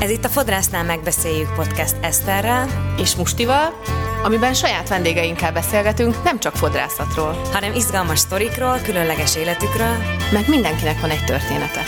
[0.00, 3.80] Ez itt a Fodrásznál megbeszéljük podcast Eszterrel és Mustival,
[4.22, 9.96] amiben saját vendégeinkkel beszélgetünk nem csak fodrászatról, hanem izgalmas sztorikról, különleges életükről,
[10.32, 11.82] meg mindenkinek van egy története.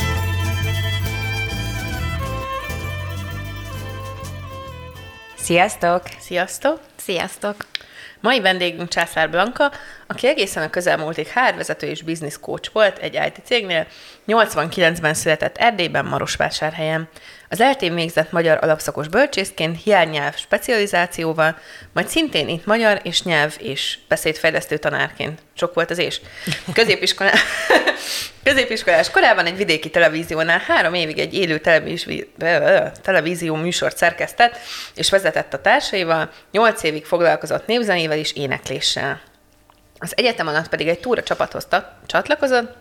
[5.36, 6.02] Sziasztok!
[6.18, 6.80] Sziasztok!
[6.96, 7.54] Sziasztok!
[8.20, 9.70] Mai vendégünk Császár Blanka,
[10.06, 13.86] aki egészen a közelmúltig hárvezető és business coach volt egy IT cégnél,
[14.26, 17.08] 89-ben született Erdélyben, Marosvásárhelyen.
[17.52, 21.58] Az eltén végzett magyar alapszakos bölcsészként, hiánynyelv specializációval,
[21.92, 25.42] majd szintén itt magyar és nyelv és beszédfejlesztő tanárként.
[25.54, 26.20] Sok volt az és.
[26.72, 27.32] Középiskolá...
[28.42, 32.24] Középiskolás korában egy vidéki televíziónál három évig egy élő televízió,
[33.02, 34.56] televízió műsort szerkesztett,
[34.94, 39.20] és vezetett a társaival, nyolc évig foglalkozott népzenével és énekléssel.
[40.02, 41.66] Az egyetem alatt pedig egy túra csapathoz
[42.06, 42.74] csatlakozott,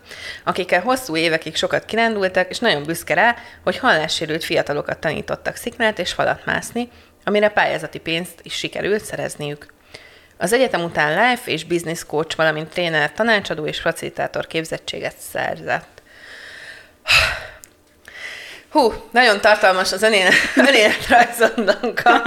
[0.44, 6.12] akikkel hosszú évekig sokat kirándultak, és nagyon büszke rá, hogy hallássérült fiatalokat tanítottak sziknát és
[6.12, 6.88] falat mászni,
[7.24, 9.66] amire pályázati pénzt is sikerült szerezniük.
[10.38, 16.02] Az egyetem után life és business coach, valamint tréner, tanácsadó és facilitátor képzettséget szerzett.
[18.70, 20.02] Hú, nagyon tartalmas az
[20.66, 22.22] önéletrajzondanka.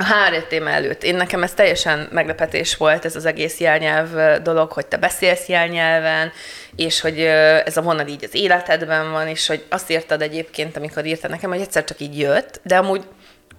[0.00, 1.02] A HR téma előtt.
[1.02, 6.32] Én nekem ez teljesen meglepetés volt, ez az egész jelnyelv dolog, hogy te beszélsz jelnyelven,
[6.76, 7.20] és hogy
[7.64, 11.50] ez a vonal így az életedben van, és hogy azt írtad egyébként, amikor írtad nekem,
[11.50, 13.04] hogy egyszer csak így jött, de amúgy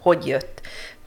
[0.01, 0.61] hogy jött?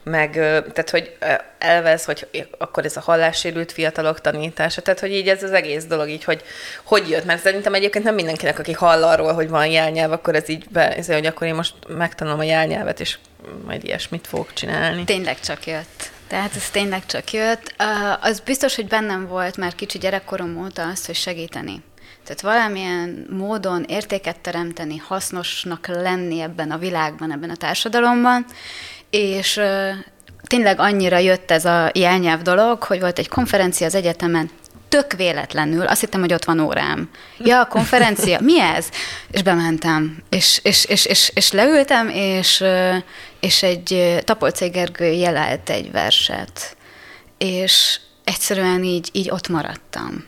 [0.05, 1.17] meg tehát, hogy
[1.57, 6.09] elvesz, hogy akkor ez a hallássérült fiatalok tanítása, tehát, hogy így ez az egész dolog
[6.09, 6.41] így, hogy
[6.83, 10.49] hogy jött, mert szerintem egyébként nem mindenkinek, aki hall arról, hogy van jelnyelv, akkor ez
[10.49, 13.17] így be, ez, hogy akkor én most megtanulom a jelnyelvet, és
[13.65, 15.03] majd ilyesmit fogok csinálni.
[15.03, 16.11] Tényleg csak jött.
[16.27, 17.75] Tehát ez tényleg csak jött.
[18.21, 21.81] Az biztos, hogy bennem volt már kicsi gyerekkorom óta az, hogy segíteni.
[22.23, 28.45] Tehát valamilyen módon értéket teremteni, hasznosnak lenni ebben a világban, ebben a társadalomban,
[29.09, 29.61] és
[30.47, 34.49] tényleg annyira jött ez a jelnyelv dolog, hogy volt egy konferencia az egyetemen,
[34.95, 37.09] tök véletlenül, azt hittem, hogy ott van órám.
[37.37, 38.89] Ja, a konferencia, mi ez?
[39.31, 42.63] És bementem, és, és, és, és, és leültem, és,
[43.39, 46.77] és egy Tapolcai Gergő jelelt egy verset,
[47.37, 50.25] és egyszerűen így, így ott maradtam.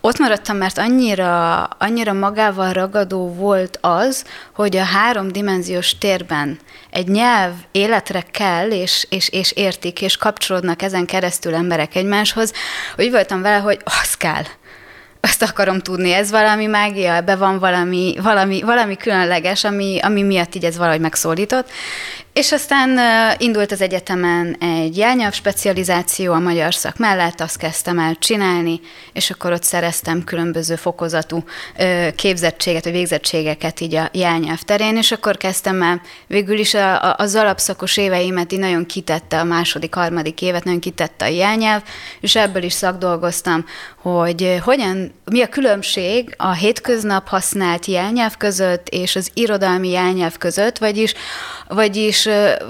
[0.00, 4.24] Ott maradtam, mert annyira, annyira magával ragadó volt az,
[4.54, 6.58] hogy a háromdimenziós térben
[6.90, 12.52] egy nyelv életre kell, és, és, és értik, és kapcsolódnak ezen keresztül emberek egymáshoz,
[12.94, 14.42] hogy voltam vele, hogy az kell
[15.20, 20.54] azt akarom tudni, ez valami mágia, ebbe van valami, valami, valami különleges, ami, ami miatt
[20.54, 21.70] így ez valahogy megszólított.
[22.38, 22.98] És aztán
[23.38, 28.80] indult az egyetemen egy jelnyelv specializáció a magyar szak mellett, azt kezdtem el csinálni,
[29.12, 31.44] és akkor ott szereztem különböző fokozatú
[32.16, 37.34] képzettséget, vagy végzettségeket így a jelnyelv terén, és akkor kezdtem el végül is a, az
[37.34, 41.82] alapszakos éveimet így nagyon kitette a második, harmadik évet, nagyon kitette a jelnyelv,
[42.20, 43.64] és ebből is szakdolgoztam,
[44.02, 50.78] hogy hogyan, mi a különbség a hétköznap használt jelnyelv között és az irodalmi jelnyelv között,
[50.78, 51.14] vagyis,
[51.68, 52.28] vagyis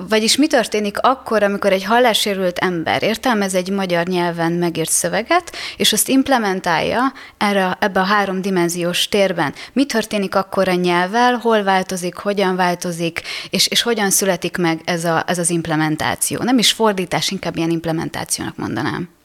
[0.08, 5.92] vagyis mi történik akkor, amikor egy hallássérült ember értelmez egy magyar nyelven megírt szöveget, és
[5.92, 9.54] azt implementálja erre, ebbe a háromdimenziós térben.
[9.72, 15.04] Mi történik akkor a nyelvvel, hol változik, hogyan változik, és, és hogyan születik meg ez,
[15.04, 16.42] a, ez az implementáció.
[16.42, 19.17] Nem is fordítás, inkább ilyen implementációnak mondanám.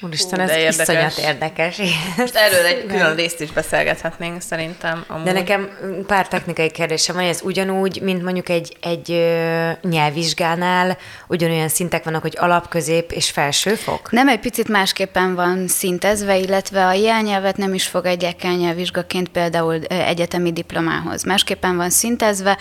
[0.00, 0.78] Úristen, ez érdekes.
[0.78, 1.80] iszonyat érdekes.
[2.16, 5.04] Most erről egy külön részt is beszélgethetnénk szerintem.
[5.06, 5.24] Amúgy.
[5.24, 5.68] De nekem
[6.06, 9.36] pár technikai kérdésem van, ez ugyanúgy, mint mondjuk egy, egy
[9.82, 10.96] nyelvvizsgánál,
[11.28, 14.10] ugyanolyan szintek vannak, hogy alap, közép és felsőfok?
[14.10, 19.84] Nem, egy picit másképpen van szintezve, illetve a jelnyelvet nem is fogadják el nyelvvizsgaként például
[19.84, 21.24] egyetemi diplomához.
[21.24, 22.58] Másképpen van szintezve,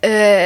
[0.00, 0.44] Ö,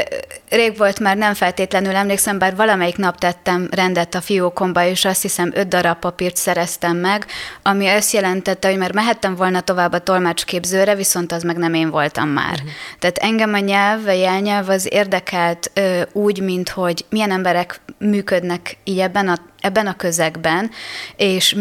[0.49, 5.23] rég volt már nem feltétlenül emlékszem, bár valamelyik nap tettem rendet a fiókomba, és azt
[5.23, 7.27] hiszem öt darab papírt szereztem meg,
[7.63, 11.91] ami azt jelentette, hogy már mehettem volna tovább a tolmácsképzőre, viszont az meg nem én
[11.91, 12.55] voltam már.
[12.55, 12.71] Uh-huh.
[12.99, 18.77] Tehát engem a nyelv, a jelnyelv az érdekelt ö, úgy, mint hogy milyen emberek működnek
[18.85, 20.71] így ebben a ebben a közegben,
[21.17, 21.57] és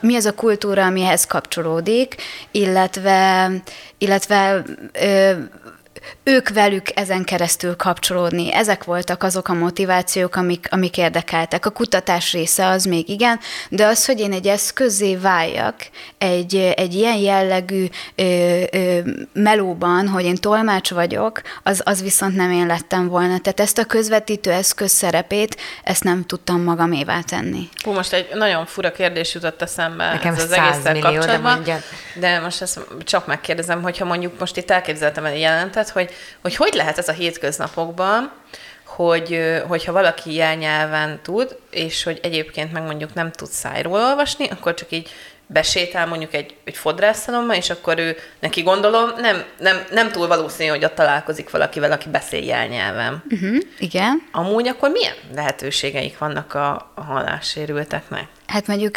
[0.00, 2.14] mi az a kultúra, amihez kapcsolódik,
[2.50, 3.50] illetve,
[3.98, 4.62] illetve
[4.92, 5.32] ö,
[6.22, 8.54] ők velük ezen keresztül kapcsolódni.
[8.54, 11.66] Ezek voltak azok a motivációk, amik, amik érdekeltek.
[11.66, 15.74] A kutatás része az még igen, de az, hogy én egy eszközé váljak
[16.18, 18.98] egy, egy ilyen jellegű ö, ö,
[19.32, 23.38] melóban, hogy én tolmács vagyok, az, az viszont nem én lettem volna.
[23.38, 27.68] Tehát ezt a közvetítő eszköz szerepét, ezt nem tudtam magamévá tenni.
[27.84, 31.62] Hú, most egy nagyon fura kérdés jutott eszembe Nekem ez az egész kapcsolatban.
[31.64, 31.82] De,
[32.14, 36.74] de most ezt csak megkérdezem, hogyha mondjuk most itt elképzeltem egy jelentet, hogy, hogy hogy
[36.74, 38.32] lehet ez a hétköznapokban,
[38.84, 44.74] hogy, hogyha valaki jelnyelven tud, és hogy egyébként meg mondjuk nem tud szájról olvasni, akkor
[44.74, 45.08] csak így
[45.46, 50.68] besétál mondjuk egy, egy fodrászalomba, és akkor ő, neki gondolom, nem, nem, nem túl valószínű,
[50.68, 53.24] hogy ott találkozik valakivel, aki beszél jelnyelven.
[53.30, 54.28] Uh-huh, igen.
[54.32, 58.26] Amúgy akkor milyen lehetőségeik vannak a, a hallássérülteknek?
[58.46, 58.96] Hát mondjuk,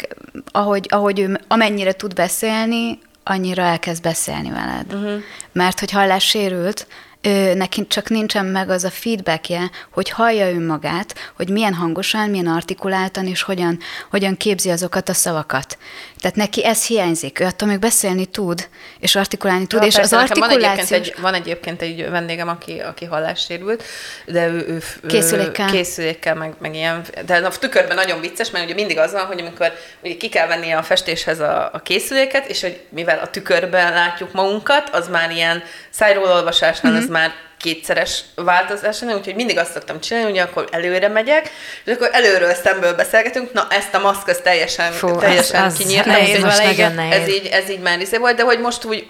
[0.50, 4.92] ahogy, ahogy ő amennyire tud beszélni, annyira elkezd beszélni veled.
[4.92, 5.22] Uh-huh.
[5.52, 6.86] Mert hogy hallássérült,
[7.22, 12.46] ő, neki csak nincsen meg az a feedbackje, hogy hallja önmagát, hogy milyen hangosan, milyen
[12.46, 13.78] artikuláltan, és hogyan,
[14.10, 15.78] hogyan képzi azokat a szavakat.
[16.20, 17.40] Tehát neki ez hiányzik.
[17.40, 18.68] Ő attól még beszélni tud,
[18.98, 20.58] és artikulálni tud, ja, és persze, az artikuláció...
[20.58, 23.82] Van egyébként, egy, van egyébként egy vendégem, aki, aki hallássérült,
[24.26, 25.70] de ő, ő, készülékkel.
[25.70, 29.40] készülékkel, meg, meg ilyen, de a tükörben nagyon vicces, mert ugye mindig az van, hogy
[29.40, 29.72] amikor
[30.02, 34.32] ugye ki kell venni a festéshez a, a készüléket, és hogy mivel a tükörben látjuk
[34.32, 35.41] magunkat, az már ilyen
[35.90, 37.02] szájról olvasásnál, mm-hmm.
[37.02, 41.50] ez már kétszeres változás, úgyhogy mindig azt szoktam csinálni, hogy akkor előre megyek,
[41.84, 46.12] és akkor előről szemből beszélgetünk, na ezt a maszk az teljesen, Fú, teljesen az, kinyírtam,
[46.12, 49.06] ez, ez, így, ez így már izé volt, de hogy most úgy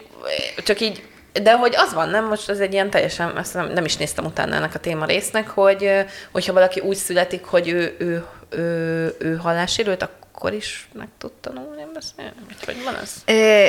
[0.64, 1.02] csak így
[1.42, 2.24] de hogy az van, nem?
[2.24, 5.48] Most ez egy ilyen teljesen, ezt nem, nem is néztem utána ennek a téma résznek,
[5.48, 5.90] hogy
[6.32, 11.32] hogyha valaki úgy születik, hogy ő, ő, ő, ő, ő hallássérült, akkor is meg tud
[11.40, 12.32] tanulni beszélni?
[12.66, 13.12] Vagy van ez?
[13.24, 13.66] Ö,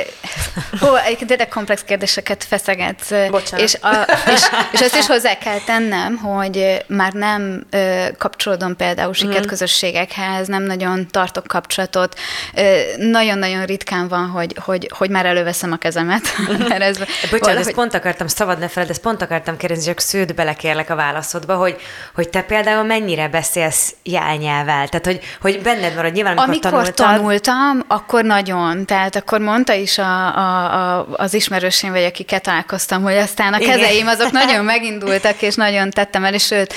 [0.80, 3.10] hó, egyébként tényleg komplex kérdéseket feszegetsz.
[3.30, 3.66] Bocsánat.
[3.66, 4.42] És, a, és,
[4.72, 9.48] és azt is hozzá kell tennem, hogy már nem ö, kapcsolódom például siket mm.
[9.48, 12.18] közösségekhez, nem nagyon tartok kapcsolatot.
[12.54, 16.22] Ö, nagyon-nagyon ritkán van, hogy, hogy, hogy már előveszem a kezemet.
[16.68, 17.66] Mert ez, Bocsánat, valahogy...
[17.66, 21.56] ezt pont akartam, szabad ne feled, ezt pont akartam kérdezni, csak sződ belekérlek a válaszodba,
[21.56, 21.76] hogy,
[22.14, 24.88] hogy te például mennyire beszélsz jelnyelvel?
[24.88, 26.94] Tehát, hogy, hogy benned van, hogy nyilván, amikor tanultad...
[26.94, 28.86] tanultam, akkor nagyon.
[28.86, 33.58] Tehát akkor mondta is a, a, a, az ismerősém, vagy akiket találkoztam, hogy aztán a
[33.58, 33.78] Igen.
[33.78, 36.74] kezeim azok nagyon megindultak, és nagyon tettem el, és sőt,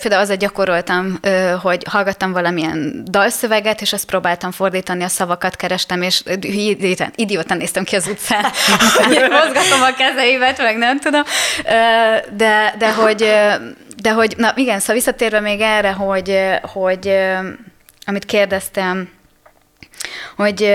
[0.00, 1.20] például azért gyakoroltam,
[1.62, 6.22] hogy hallgattam valamilyen dalszöveget, és azt próbáltam fordítani, a szavakat kerestem, és
[7.14, 8.44] idióta néztem ki az utcán,
[9.30, 11.22] mozgatom a kezeimet, meg nem tudom.
[12.36, 13.32] De, de hogy,
[14.02, 17.12] de hogy, na igen, szóval visszatérve még erre, hogy, hogy
[18.04, 19.08] amit kérdeztem,
[20.36, 20.70] hogy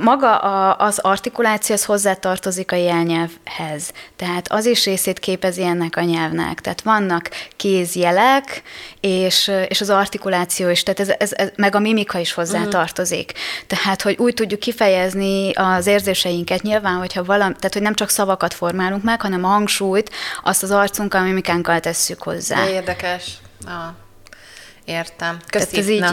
[0.00, 3.92] maga a, az artikuláció az hozzátartozik a jelnyelvhez.
[4.16, 6.60] Tehát az is részét képezi ennek a nyelvnek.
[6.60, 8.62] Tehát vannak kézjelek,
[9.00, 13.32] és, és az artikuláció is, tehát ez, ez, ez, meg a mimika is hozzátartozik.
[13.34, 13.66] Uh-huh.
[13.66, 18.54] Tehát, hogy úgy tudjuk kifejezni az érzéseinket nyilván, hogyha valami, tehát, hogy nem csak szavakat
[18.54, 20.10] formálunk meg, hanem a hangsúlyt,
[20.42, 22.68] azt az arcunkkal, a mimikánkkal tesszük hozzá.
[22.68, 23.32] Érdekes.
[23.66, 23.72] Ah,
[24.84, 25.38] értem.
[25.50, 25.80] Köszönöm.
[25.80, 26.04] ez így...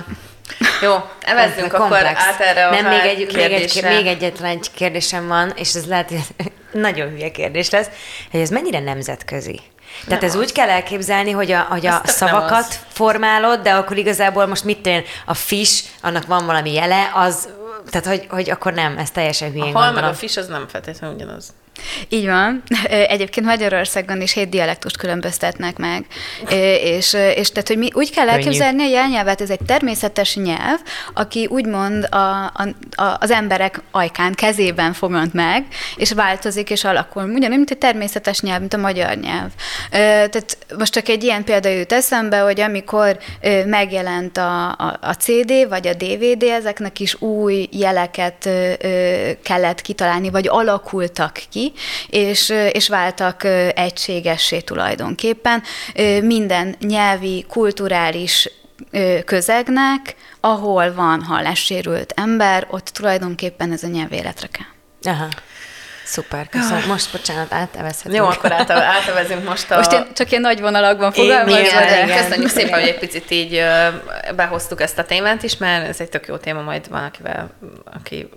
[0.81, 5.27] Jó, evezzünk akkor át erre a Nem, még, egy, még, egy, még egyetlen egy kérdésem
[5.27, 6.21] van, és ez lehet, hogy
[6.71, 7.87] nagyon hülye kérdés lesz,
[8.31, 9.61] hogy ez mennyire nemzetközi?
[10.05, 10.41] Tehát nem ez az.
[10.41, 15.03] úgy kell elképzelni, hogy a, hogy a szavakat formálod, de akkor igazából most mit tenni,
[15.25, 17.49] a fish, annak van valami jele, az,
[17.89, 20.67] tehát hogy, hogy akkor nem, ez teljesen hülyén A hal meg a fish az nem
[20.67, 21.53] feltétlenül ugyanaz.
[22.09, 22.63] Így van.
[22.89, 26.05] Egyébként Magyarországon is hét dialektust különböztetnek meg.
[26.83, 30.79] És, és tehát, hogy mi úgy kell elképzelni a jelnyelvet, ez egy természetes nyelv,
[31.13, 35.65] aki úgymond a, a, a, az emberek ajkán, kezében fogant meg,
[35.95, 37.23] és változik és alakul.
[37.23, 39.49] Ugyanúgy, mint egy természetes nyelv, mint a magyar nyelv.
[39.89, 43.17] Tehát most csak egy ilyen példa jut eszembe, hogy amikor
[43.65, 48.49] megjelent a, a, a CD vagy a DVD, ezeknek is új jeleket
[49.43, 51.68] kellett kitalálni, vagy alakultak ki,
[52.09, 53.43] és, és váltak
[53.75, 55.63] egységessé tulajdonképpen.
[56.21, 58.49] Minden nyelvi, kulturális
[59.25, 65.13] közegnek, ahol van hallássérült ember, ott tulajdonképpen ez a nyelv életre kell.
[65.13, 65.27] Aha.
[66.05, 66.87] Szuper, köszönöm.
[66.87, 68.15] Most, bocsánat, átevezhetünk.
[68.15, 69.75] Jó, akkor átevezünk most a...
[69.75, 71.63] Most én csak ilyen nagy vonalakban fogalmazom.
[71.63, 73.63] de köszönjük szépen, hogy egy picit így
[74.35, 77.51] behoztuk ezt a témát is, mert ez egy tök jó téma, majd van, akivel,
[77.93, 78.29] aki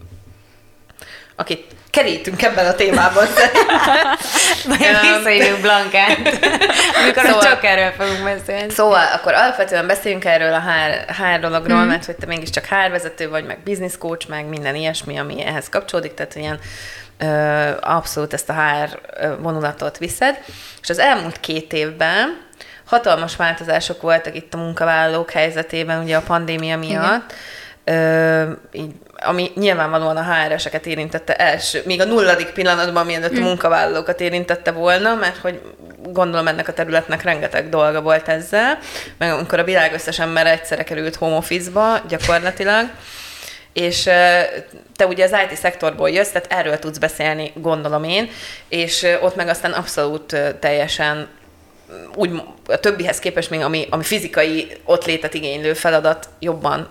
[1.36, 3.26] akit kerítünk ebben a témában.
[4.68, 6.18] Majd visszajövünk Blankát,
[7.02, 8.72] amikor szóval, csak erről fogunk beszélni.
[8.72, 11.86] Szóval akkor alapvetően beszéljünk erről a hár, hár dologról, mm.
[11.86, 16.14] mert hogy te mégiscsak hárvezető vagy, meg business coach, meg minden ilyesmi, ami ehhez kapcsolódik,
[16.14, 16.58] tehát ilyen
[17.18, 18.98] ö, abszolút ezt a hár
[19.40, 20.38] vonulatot viszed.
[20.82, 22.40] És az elmúlt két évben
[22.84, 27.34] hatalmas változások voltak itt a munkavállalók helyzetében, ugye a pandémia miatt.
[27.84, 28.92] Ö, így
[29.24, 33.42] ami nyilvánvalóan a HR-eseket érintette első, még a nulladik pillanatban, mielőtt a mm.
[33.42, 35.60] munkavállalókat érintette volna, mert hogy
[36.02, 38.78] gondolom ennek a területnek rengeteg dolga volt ezzel,
[39.18, 42.88] meg amikor a világ összes ember egyszerre került home office-ba gyakorlatilag,
[43.72, 44.02] és
[44.96, 48.30] te ugye az IT szektorból jössz, tehát erről tudsz beszélni, gondolom én,
[48.68, 51.28] és ott meg aztán abszolút teljesen
[52.14, 56.88] úgy a többihez képest még, ami, ami fizikai ott létet igénylő feladat jobban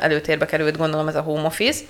[0.00, 1.80] előtérbe került, gondolom ez a home office.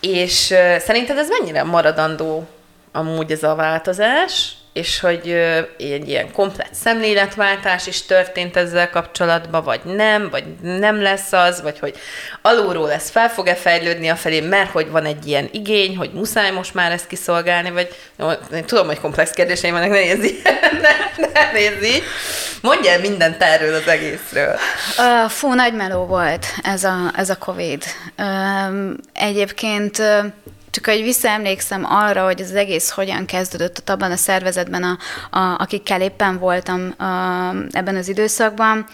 [0.00, 2.46] És szerinted ez mennyire maradandó
[2.92, 4.52] amúgy ez a változás?
[4.78, 5.30] És hogy
[5.78, 11.78] egy ilyen komplet szemléletváltás is történt ezzel kapcsolatban, vagy nem, vagy nem lesz az, vagy
[11.78, 11.96] hogy
[12.42, 16.50] alulról ez fel fog-e fejlődni a felé, mert hogy van egy ilyen igény, hogy muszáj
[16.50, 17.88] most már ezt kiszolgálni, vagy
[18.54, 20.40] én tudom, hogy komplex kérdéseim vannak, ne nézzi,
[20.82, 22.02] ne, ne nézzi.
[22.62, 24.58] Mondj el mindent erről az egészről.
[24.98, 27.84] Uh, fú, nagy meló volt ez a, ez a Covid.
[28.18, 30.24] Uh, egyébként uh,
[30.78, 34.98] csak hogy visszaemlékszem arra, hogy az egész hogyan kezdődött ott abban a szervezetben, a,
[35.38, 37.04] a, akikkel éppen voltam a,
[37.70, 38.86] ebben az időszakban.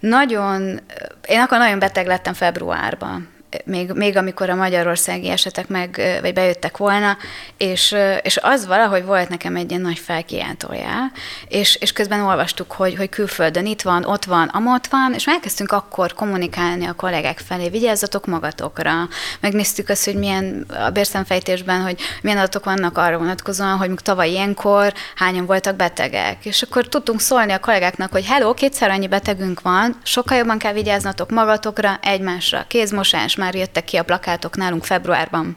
[0.00, 0.80] Nagyon,
[1.28, 3.31] én akkor nagyon beteg lettem februárban
[3.64, 7.16] még, még amikor a magyarországi esetek meg, vagy bejöttek volna,
[7.56, 11.10] és, és az valahogy volt nekem egy ilyen nagy felkiáltójá,
[11.48, 15.72] és, és közben olvastuk, hogy, hogy külföldön itt van, ott van, amott van, és elkezdtünk
[15.72, 18.92] akkor kommunikálni a kollégák felé, vigyázzatok magatokra,
[19.40, 24.92] megnéztük azt, hogy milyen a bérszemfejtésben, hogy milyen adatok vannak arra vonatkozóan, hogy tavaly ilyenkor
[25.14, 29.96] hányan voltak betegek, és akkor tudtunk szólni a kollégáknak, hogy hello, kétszer annyi betegünk van,
[30.02, 35.56] sokkal jobban kell vigyáznatok magatokra, egymásra, kézmosás, már jöttek ki a plakátok nálunk februárban.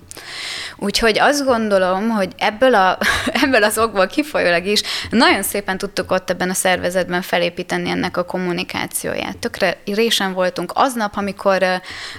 [0.77, 2.97] Úgyhogy azt gondolom, hogy ebből, a,
[3.43, 8.25] ebből az okból kifolyólag is nagyon szépen tudtuk ott ebben a szervezetben felépíteni ennek a
[8.25, 9.37] kommunikációját.
[9.37, 10.71] Tökre résen voltunk.
[10.75, 11.63] Aznap, amikor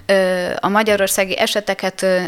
[0.07, 2.21] ö, a magyarországi eseteket ö,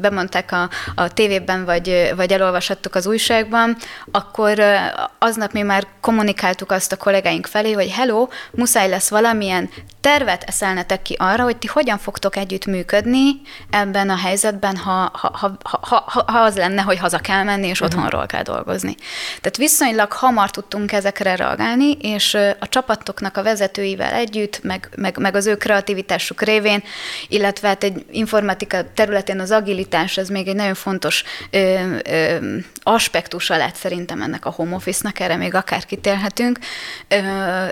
[0.00, 3.76] bemondták a, a tévében, vagy, vagy elolvashattuk az újságban,
[4.10, 4.74] akkor ö,
[5.18, 11.02] aznap mi már kommunikáltuk azt a kollégáink felé, hogy hello, muszáj lesz valamilyen tervet eszelnetek
[11.02, 13.40] ki arra, hogy ti hogyan fogtok egy együttműködni
[13.70, 17.66] ebben a helyzetben, ha, ha, ha, ha, ha, ha az lenne, hogy haza kell menni,
[17.66, 17.98] és uh-huh.
[17.98, 18.94] otthonról kell dolgozni.
[19.40, 25.36] Tehát viszonylag hamar tudtunk ezekre reagálni, és a csapatoknak a vezetőivel együtt, meg, meg, meg
[25.36, 26.82] az ő kreativitásuk révén,
[27.28, 32.36] illetve hát egy informatika területén az agilitás, ez még egy nagyon fontos ö, ö,
[32.82, 36.58] aspektusa lett szerintem ennek a home office-nak, erre még akár kitérhetünk,
[37.08, 37.16] ö,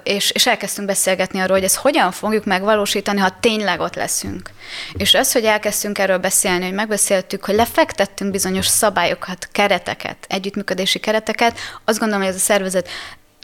[0.02, 4.50] és, és elkezdtünk beszélgetni arról, hogy ezt hogyan fogjuk megvalósítani, ha tényleg ott leszünk.
[4.92, 11.58] És az, hogy elkezdtünk erről beszélni, hogy megbeszéltük, hogy lefektettünk bizonyos szabályokat, kereteket, együttműködési kereteket,
[11.84, 12.88] azt gondolom, hogy ez a szervezet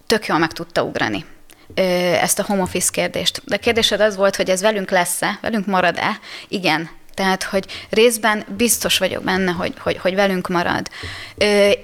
[0.07, 1.25] tök jól meg tudta ugrani
[2.21, 3.43] ezt a home office kérdést.
[3.45, 6.19] De a kérdésed az volt, hogy ez velünk lesz-e, velünk marad-e?
[6.49, 10.89] Igen, tehát, hogy részben biztos vagyok benne, hogy, hogy, hogy velünk marad.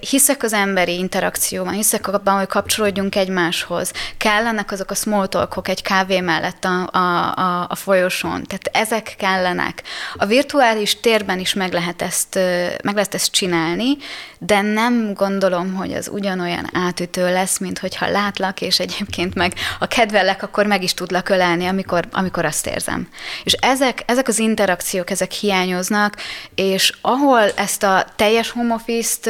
[0.00, 3.92] Hiszek az emberi interakcióban, hiszek abban, hogy kapcsolódjunk egymáshoz.
[4.16, 8.44] Kellenek azok a small talkok egy kávé mellett a, a, a, a folyosón.
[8.44, 9.82] Tehát ezek kellenek.
[10.16, 12.34] A virtuális térben is meg lehet, ezt,
[12.82, 13.96] meg lehet ezt csinálni,
[14.38, 19.86] de nem gondolom, hogy az ugyanolyan átütő lesz, mint hogyha látlak, és egyébként meg a
[19.86, 23.08] kedvellek, akkor meg is tudlak ölelni, amikor, amikor azt érzem.
[23.44, 26.16] És ezek, ezek az interakciók, ezek hiányoznak,
[26.54, 29.24] és ahol ezt a teljes home office-t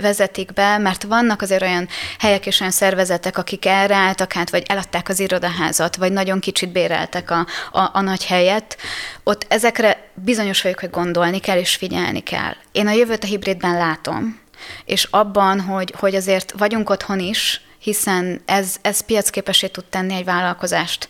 [0.00, 4.62] vezetik be, mert vannak azért olyan helyek és olyan szervezetek, akik erre álltak át, vagy
[4.66, 8.76] eladták az irodaházat, vagy nagyon kicsit béreltek a, a, a nagy helyet,
[9.24, 12.54] ott ezekre bizonyos vagyok, hogy gondolni kell és figyelni kell.
[12.72, 14.41] Én a jövőt a hibridben látom,
[14.84, 20.24] és abban, hogy, hogy azért vagyunk otthon is, hiszen ez, ez piacképesé tud tenni egy
[20.24, 21.08] vállalkozást,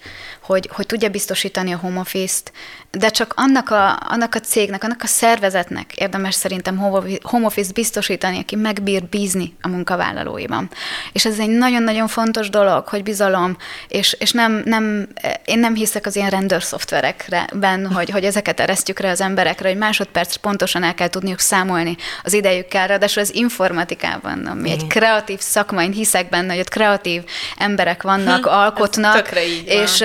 [0.52, 2.52] hogy, hogy tudja biztosítani a home office-t,
[2.90, 6.76] de csak annak a, annak a cégnek, annak a szervezetnek érdemes szerintem
[7.22, 10.70] home office biztosítani, aki megbír bízni a munkavállalóiban.
[11.12, 13.56] És ez egy nagyon-nagyon fontos dolog, hogy bizalom,
[13.88, 15.08] és, és nem, nem,
[15.44, 20.36] én nem hiszek az ilyen rendőrszoftverekben, hogy, hogy ezeket eresztjük rá az emberekre, hogy másodperc
[20.36, 25.92] pontosan el kell tudniuk számolni az idejükkel, ráadásul az informatikában, ami egy kreatív szakma, én
[25.92, 27.22] hiszek benne, hogy ott kreatív
[27.58, 29.30] emberek vannak, alkotnak,
[29.64, 30.04] és, és,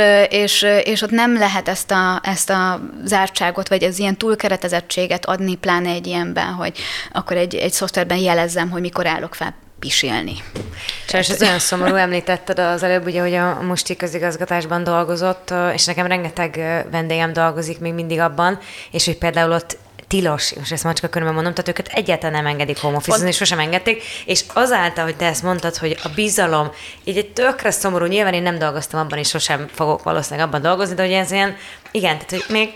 [0.84, 5.90] és ott nem lehet ezt a, ezt a zártságot, vagy az ilyen túlkeretezettséget adni, pláne
[5.90, 6.78] egy ilyenben, hogy
[7.12, 10.34] akkor egy, egy szoftverben jelezzem, hogy mikor állok fel pisilni.
[11.08, 16.08] Sajnos ez olyan szomorú, említetted az előbb, ugye, hogy a Musti közigazgatásban dolgozott, és nekem
[16.08, 16.56] rengeteg
[16.92, 18.60] vendégem dolgozik még mindig abban,
[18.92, 19.78] és hogy például ott
[20.08, 23.60] tilos, és ezt macska körülben mondom, tehát őket egyáltalán nem engedik home office és sosem
[23.60, 26.72] engedték, és azáltal, hogy te ezt mondtad, hogy a bizalom,
[27.04, 30.96] így egy tökre szomorú, nyilván én nem dolgoztam abban, és sosem fogok valószínűleg abban dolgozni,
[30.96, 31.56] de hogy ez ilyen,
[31.92, 32.74] igen, tehát hogy még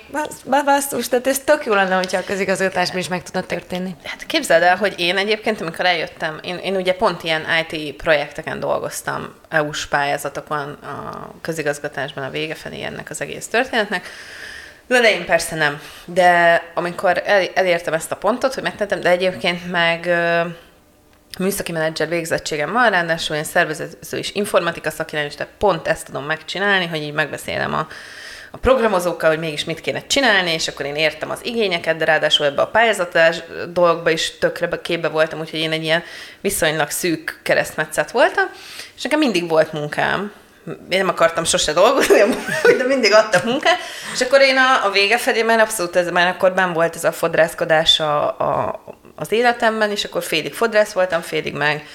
[0.66, 3.96] basszus, tehát ez tök jó lenne, hogyha a közigazgatásban is meg tudna történni.
[4.04, 8.60] Hát képzeld el, hogy én egyébként, amikor eljöttem, én, én ugye pont ilyen IT projekteken
[8.60, 14.06] dolgoztam, EU-s pályázatokon a közigazgatásban a vége felé ennek az egész történetnek,
[14.92, 15.82] Na de én persze nem.
[16.06, 20.10] De amikor el, elértem ezt a pontot, hogy megtettem, de egyébként meg
[21.40, 26.86] műszaki menedzser végzettségem van, ráadásul én szervező és informatika szakirány, tehát pont ezt tudom megcsinálni,
[26.86, 27.88] hogy így megbeszélem a,
[28.52, 32.46] a programozókkal, hogy mégis mit kéne csinálni, és akkor én értem az igényeket, de ráadásul
[32.46, 36.04] ebbe a pályázatás dolgokba is tökre képbe voltam, úgyhogy én egy ilyen
[36.42, 38.46] viszonylag szűk keresztmetszet voltam,
[38.96, 40.32] és nekem mindig volt munkám,
[40.68, 42.20] én nem akartam sose dolgozni,
[42.77, 43.77] de mindig adtam munkát,
[44.13, 47.03] és akkor én a, a vége felé már abszolút ez, már akkor ben volt ez
[47.03, 48.84] a fodrászkodás a, a,
[49.15, 51.86] az életemben, és akkor félig fodrász voltam, félig meg,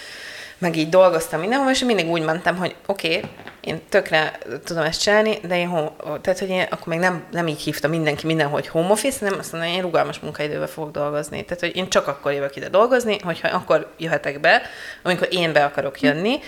[0.58, 3.30] meg így dolgoztam mindenhol, és mindig úgy mentem, hogy oké, okay,
[3.66, 7.60] én tökre tudom ezt csinálni, de én, tehát, hogy én akkor még nem, nem így
[7.60, 11.44] hívta mindenki mindenhol, hogy home office, hanem azt mondom, én rugalmas munkaidővel fogok dolgozni.
[11.44, 14.62] Tehát, hogy én csak akkor jövök ide dolgozni, hogyha akkor jöhetek be,
[15.02, 16.38] amikor én be akarok jönni,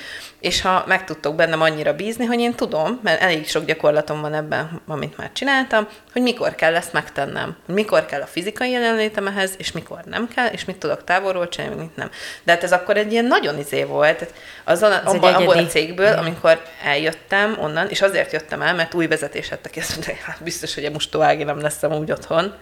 [0.41, 4.35] és ha meg tudtok bennem annyira bízni, hogy én tudom, mert elég sok gyakorlatom van
[4.35, 9.55] ebben, amit már csináltam, hogy mikor kell ezt megtennem, mikor kell a fizikai jelenlétem ehhez,
[9.59, 12.11] és mikor nem kell, és mit tudok távolról csinálni, mit nem.
[12.43, 14.33] De hát ez akkor egy ilyen nagyon izé volt,
[14.65, 16.63] azon, abban, abban a cégből, amikor
[17.09, 20.85] eljöttem onnan, és azért jöttem el, mert új vezetés ettek, és mondta, hát biztos, hogy
[20.85, 22.55] a Mustó Ági nem lesz úgy otthon.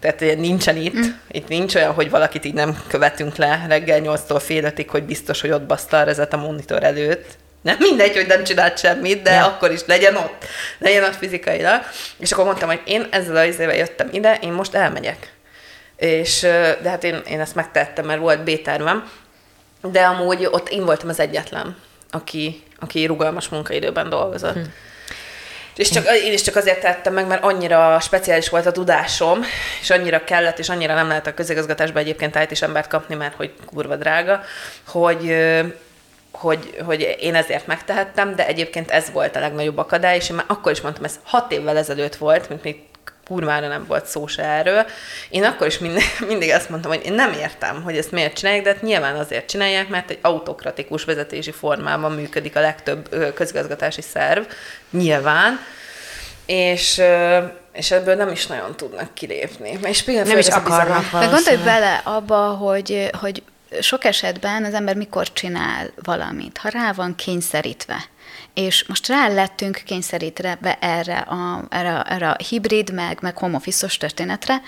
[0.00, 1.10] Tehát nincsen itt, mm.
[1.28, 5.40] itt nincs olyan, hogy valakit így nem követünk le reggel 8-tól fél ötig, hogy biztos,
[5.40, 5.98] hogy ott baszta
[6.30, 7.26] a monitor előtt.
[7.62, 9.46] Nem mindegy, hogy nem csinált semmit, de ja.
[9.46, 10.44] akkor is legyen ott.
[10.78, 11.82] Legyen ott fizikailag.
[12.18, 15.32] És akkor mondtam, hogy én ezzel az izével jöttem ide, én most elmegyek.
[15.96, 16.40] És,
[16.82, 19.10] de hát én, én ezt megtettem, mert volt B-tervem,
[19.82, 21.76] de amúgy ott én voltam az egyetlen,
[22.12, 24.54] aki, aki rugalmas munkaidőben dolgozott.
[24.54, 24.60] Hm.
[25.76, 29.44] És csak, én is csak azért tettem meg, mert annyira speciális volt a tudásom,
[29.80, 33.34] és annyira kellett, és annyira nem lehet a közigazgatásban egyébként it is embert kapni, mert
[33.34, 34.40] hogy kurva drága,
[34.86, 35.36] hogy,
[36.32, 40.44] hogy, hogy én ezért megtehettem, de egyébként ez volt a legnagyobb akadály, és én már
[40.48, 42.82] akkor is mondtam, ez hat évvel ezelőtt volt, mint még
[43.26, 44.86] kurvára nem volt szó se erről.
[45.28, 48.64] Én akkor is mindig, mindig azt mondtam, hogy én nem értem, hogy ezt miért csinálják,
[48.64, 54.42] de hát nyilván azért csinálják, mert egy autokratikus vezetési formában működik a legtöbb közgazgatási szerv,
[54.90, 55.60] nyilván,
[56.46, 57.02] és
[57.72, 59.78] és ebből nem is nagyon tudnak kilépni.
[59.82, 63.42] És nem is akarnak De gondolj bele abba, hogy, hogy
[63.80, 68.04] sok esetben az ember mikor csinál valamit, ha rá van kényszerítve
[68.54, 74.62] és most rá lettünk kényszerítve erre a, erre, erre a hibrid, meg, meg office történetre,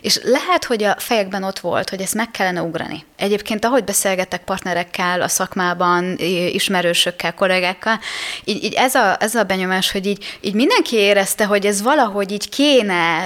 [0.00, 3.04] és lehet, hogy a fejekben ott volt, hogy ezt meg kellene ugrani.
[3.16, 6.16] Egyébként, ahogy beszélgetek partnerekkel a szakmában,
[6.52, 8.00] ismerősökkel, kollégákkal,
[8.44, 12.32] így, így ez, a, ez a benyomás, hogy így, így mindenki érezte, hogy ez valahogy
[12.32, 13.22] így kéne,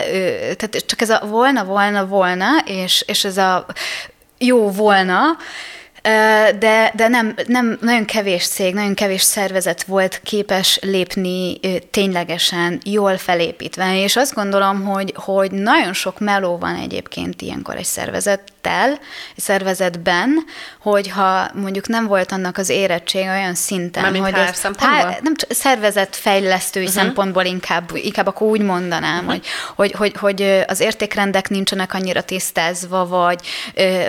[0.57, 3.67] tehát csak ez a volna, volna, volna, és, és ez a
[4.39, 5.23] jó volna,
[6.59, 13.17] de, de nem, nem, nagyon kevés cég, nagyon kevés szervezet volt képes lépni ténylegesen jól
[13.17, 18.91] felépítve, és azt gondolom, hogy, hogy nagyon sok meló van egyébként ilyenkor egy szervezettel,
[19.37, 20.45] egy szervezetben,
[20.81, 26.85] hogyha mondjuk nem volt annak az érettség olyan szinten, Mármint hogy ez, há, nem szervezetfejlesztői
[26.85, 27.03] uh-huh.
[27.03, 29.31] szempontból inkább, inkább akkor úgy mondanám, uh-huh.
[29.31, 33.41] hogy, hogy, hogy, hogy az értékrendek nincsenek annyira tisztázva, vagy,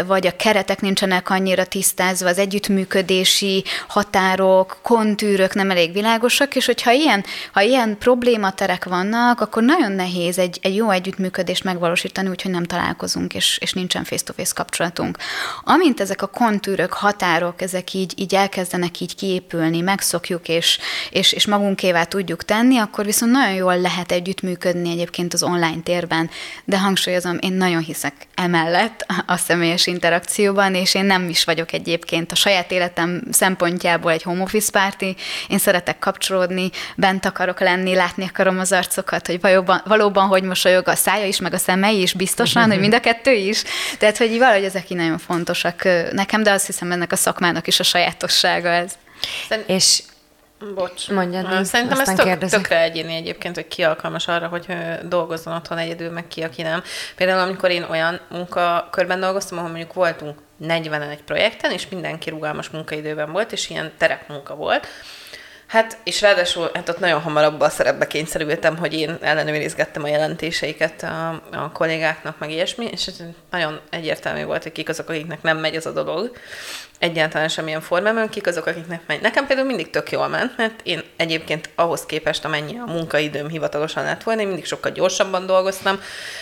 [0.05, 6.65] vagy a keretek nincsenek annyira tisztázva, tisztázva, az együttműködési határok, kontűrök nem elég világosak, és
[6.65, 12.51] hogyha ilyen, ha ilyen problématerek vannak, akkor nagyon nehéz egy, egy jó együttműködést megvalósítani, úgyhogy
[12.51, 15.17] nem találkozunk, és, és nincsen face-to-face kapcsolatunk.
[15.63, 21.45] Amint ezek a kontűrök, határok, ezek így, így elkezdenek így kiépülni, megszokjuk, és, és, és
[21.47, 26.29] magunkévá tudjuk tenni, akkor viszont nagyon jól lehet együttműködni egyébként az online térben,
[26.63, 32.31] de hangsúlyozom, én nagyon hiszek emellett a személyes interakcióban, és én nem is vagyok egyébként
[32.31, 35.15] a saját életem szempontjából egy home office párti.
[35.47, 40.87] Én szeretek kapcsolódni, bent akarok lenni, látni akarom az arcokat, hogy valóban, valóban hogy mosolyog
[40.87, 43.63] a szája is, meg a szemei is biztosan, hogy mind a kettő is.
[43.97, 47.79] Tehát, hogy valahogy ezek így nagyon fontosak nekem, de azt hiszem ennek a szakmának is
[47.79, 48.91] a sajátossága ez.
[49.65, 50.01] És
[50.73, 51.09] Bocs.
[51.09, 54.65] Mondjad, Szerintem ez tök, tökre egyéni egyébként, hogy ki alkalmas arra, hogy
[55.03, 56.83] dolgozzon otthon egyedül, meg ki, aki nem.
[57.15, 62.69] Például amikor én olyan munkakörben dolgoztam, ahol mondjuk voltunk 40 egy projekten, és mindenki rugalmas
[62.69, 64.87] munkaidőben volt, és ilyen terepmunka volt,
[65.75, 70.07] Hát, és ráadásul hát ott nagyon hamar abban a szerepbe kényszerültem, hogy én ellenőrizgettem a
[70.07, 73.09] jelentéseiket a, a kollégáknak, meg ilyesmi, és
[73.51, 76.37] nagyon egyértelmű volt, hogy kik azok, akiknek nem megy az a dolog
[76.99, 79.21] egyáltalán semmilyen formában, kik azok, akiknek megy.
[79.21, 84.03] Nekem például mindig tök jól ment, mert én egyébként ahhoz képest, amennyi a munkaidőm hivatalosan
[84.03, 85.99] lett volna, én mindig sokkal gyorsabban dolgoztam,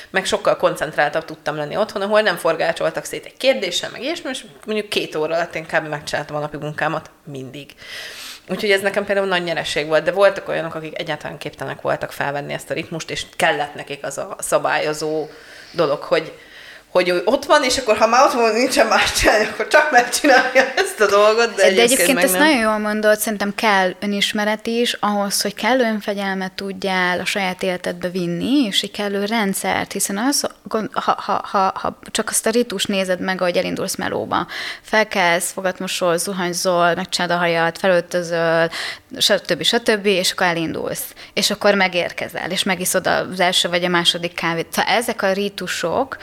[0.10, 4.46] meg sokkal koncentráltabb tudtam lenni otthon, ahol nem forgácsoltak szét egy kérdéssel, meg ilyesmi, és
[4.66, 5.88] mondjuk két óra alatt én kb.
[5.88, 7.76] megcsináltam a napi munkámat mindig.
[8.48, 12.54] Úgyhogy ez nekem például nagy nyereség volt, de voltak olyanok, akik egyáltalán képtelenek voltak felvenni
[12.54, 15.28] ezt a ritmust, és kellett nekik az a szabályozó
[15.72, 16.38] dolog, hogy,
[16.94, 20.74] hogy ott van, és akkor ha már ott van, nincsen más csinálni, akkor csak megcsinálja
[20.76, 21.56] ezt a dolgot.
[21.56, 22.42] De, de egyébként ezt nem.
[22.42, 28.10] nagyon jól mondod, szerintem kell önismeret is ahhoz, hogy kellő önfegyelmet tudjál a saját életedbe
[28.10, 30.48] vinni, és egy kellő rendszert, hiszen az,
[30.92, 34.48] ha, ha, ha, ha csak azt a ritus nézed meg, ahogy elindulsz melóba,
[34.82, 38.70] felkelsz, fogatmosol, zuhanyzol, megcsinálod a hajat, felöltözöl,
[39.18, 39.64] stb.
[39.64, 41.14] stb., és akkor elindulsz.
[41.34, 44.68] És akkor megérkezel, és megiszod az első vagy a második kávét.
[44.72, 46.18] Szóval ezek a ritusok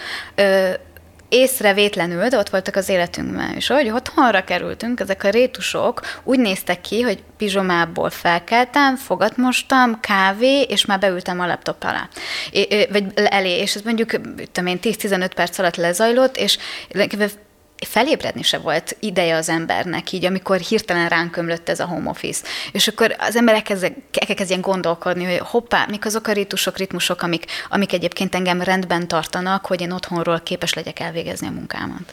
[1.31, 6.81] észrevétlenül, de ott voltak az életünkben is, hogy otthonra kerültünk, ezek a rétusok úgy néztek
[6.81, 12.09] ki, hogy pizsomából felkeltem, fogat mostam, kávé, és már beültem a laptop alá.
[12.51, 14.11] É, vagy elé, és ez mondjuk,
[14.53, 16.59] tudom én, 10-15 perc alatt lezajlott, és
[17.87, 22.47] felébredni se volt ideje az embernek, így amikor hirtelen ránk ömlött ez a home office.
[22.73, 23.71] És akkor az emberek
[24.29, 29.67] elkezdjen gondolkodni, hogy hoppá, mik azok a ritusok, ritmusok, amik, amik egyébként engem rendben tartanak,
[29.67, 32.13] hogy én otthonról képes legyek elvégezni a munkámat.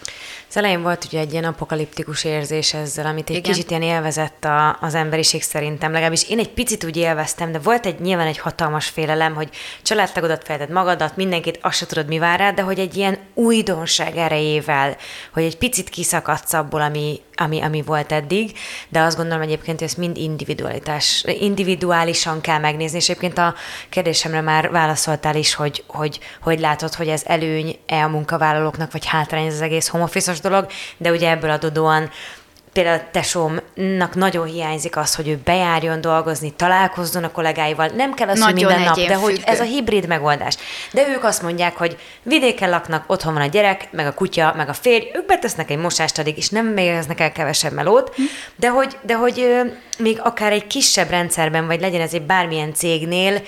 [0.49, 3.51] Az elején volt ugye egy ilyen apokaliptikus érzés ezzel, amit egy Igen.
[3.51, 7.85] kicsit ilyen élvezett a, az emberiség szerintem, legalábbis én egy picit úgy élveztem, de volt
[7.85, 9.49] egy nyilván egy hatalmas félelem, hogy
[9.81, 14.17] családtagodat fejted magadat, mindenkit, azt se tudod, mi vár rá, de hogy egy ilyen újdonság
[14.17, 14.97] erejével,
[15.33, 18.57] hogy egy picit kiszakadsz abból, ami, ami, ami volt eddig,
[18.89, 23.55] de azt gondolom egyébként, hogy ezt mind individualitás, individuálisan kell megnézni, és egyébként a
[23.89, 29.45] kérdésemre már válaszoltál is, hogy hogy, hogy látod, hogy ez előny-e a munkavállalóknak, vagy hátrány
[29.45, 32.09] ez az egész home office dolog, de ugye ebből adódóan
[32.77, 37.87] például a tesómnak nagyon hiányzik az, hogy ő bejárjon dolgozni, találkozzon a kollégáival.
[37.87, 40.55] Nem kell az, nagyon hogy minden nap, de hogy ez a hibrid megoldás.
[40.91, 44.69] De ők azt mondják, hogy vidéken laknak, otthon van a gyerek, meg a kutya, meg
[44.69, 48.21] a férj, ők betesznek egy mosást addig, és nem végeznek el kevesebb melót, hm.
[48.55, 49.61] de hogy, de hogy
[49.97, 53.41] még akár egy kisebb rendszerben, vagy legyen ez egy bármilyen cégnél,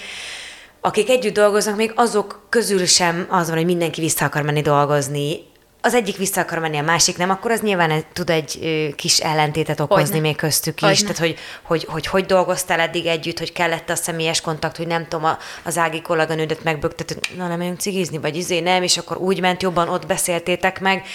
[0.81, 5.48] akik együtt dolgoznak, még azok közül sem az van, hogy mindenki vissza akar menni dolgozni
[5.81, 8.59] az egyik vissza akar menni, a másik nem, akkor az nyilván tud egy
[8.95, 10.19] kis ellentétet okozni Hogyne.
[10.19, 10.93] még köztük Hogyne.
[10.93, 11.01] is.
[11.01, 15.07] Tehát, hogy hogy, hogy hogy dolgoztál eddig együtt, hogy kellett a személyes kontakt, hogy nem
[15.07, 15.29] tudom,
[15.63, 19.61] az ági kolléganődet megböktet, na nem megyünk cigizni, vagy izé nem, és akkor úgy ment
[19.61, 21.05] jobban, ott beszéltétek meg.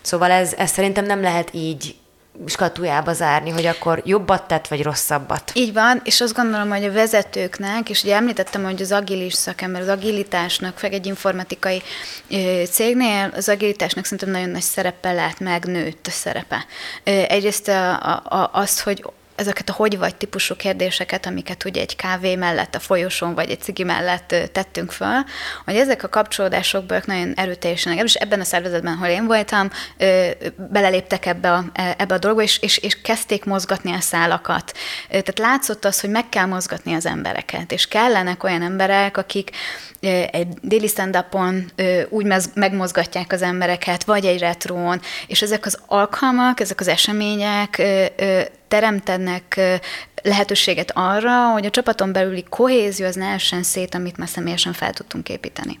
[0.00, 1.94] Szóval ez, ez szerintem nem lehet így
[2.46, 5.50] skatujába zárni, hogy akkor jobbat tett, vagy rosszabbat.
[5.54, 9.80] Így van, és azt gondolom, hogy a vezetőknek, és ugye említettem, hogy az agilis szakember,
[9.80, 11.82] az agilitásnak, feg egy informatikai
[12.70, 16.66] cégnél, az agilitásnak szerintem nagyon nagy szerepe lehet megnőtt a szerepe.
[17.04, 19.04] Egyrészt a, a, a, azt, hogy
[19.36, 23.60] ezeket a hogy vagy típusú kérdéseket, amiket ugye egy kávé mellett, a folyosón vagy egy
[23.60, 25.24] cigi mellett tettünk föl,
[25.64, 29.70] hogy ezek a kapcsolódásokból nagyon erőteljesen, és ebben a szervezetben, ahol én voltam,
[30.56, 34.72] beleléptek ebbe a, e, ebbe a dologba, és, és, és kezdték mozgatni a szálakat.
[35.08, 39.50] Tehát látszott az, hogy meg kell mozgatni az embereket, és kellenek olyan emberek, akik
[40.30, 41.24] egy déli stand
[42.08, 47.82] úgy megmozgatják az embereket, vagy egy retrón, és ezek az alkalmak, ezek az események
[48.68, 49.60] teremtenek
[50.22, 54.92] lehetőséget arra, hogy a csapaton belüli kohézió az ne essen szét, amit már személyesen fel
[54.92, 55.78] tudtunk építeni.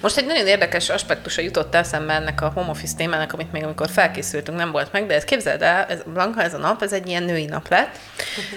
[0.00, 3.88] Most egy nagyon érdekes aspektusa jutott eszembe ennek a home office témának, amit még amikor
[3.90, 7.08] felkészültünk nem volt meg, de ez képzeld el, ez, Blanka, ez a nap, ez egy
[7.08, 7.98] ilyen női nap lett,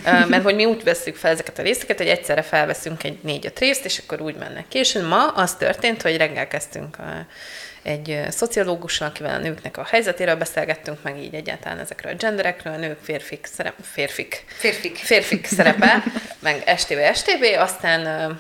[0.03, 3.85] mert hogy mi úgy veszük fel ezeket a részeket, hogy egyszerre felveszünk egy négy-öt részt,
[3.85, 4.77] és akkor úgy mennek ki.
[4.77, 7.25] És ma az történt, hogy reggel kezdtünk a,
[7.83, 12.77] egy szociológussal, akivel a nőknek a helyzetéről beszélgettünk, meg így egyáltalán ezekről a genderekről, a
[12.77, 16.03] nők, férfik, szerep, férfik, férfik, férfik szerepe,
[16.39, 18.39] meg STB, STB, aztán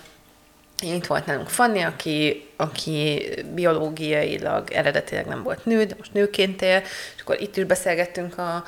[0.81, 6.81] itt volt nálunk Fanni, aki, aki biológiailag eredetileg nem volt nő, de most nőként él,
[7.15, 8.63] és akkor itt is beszélgettünk a,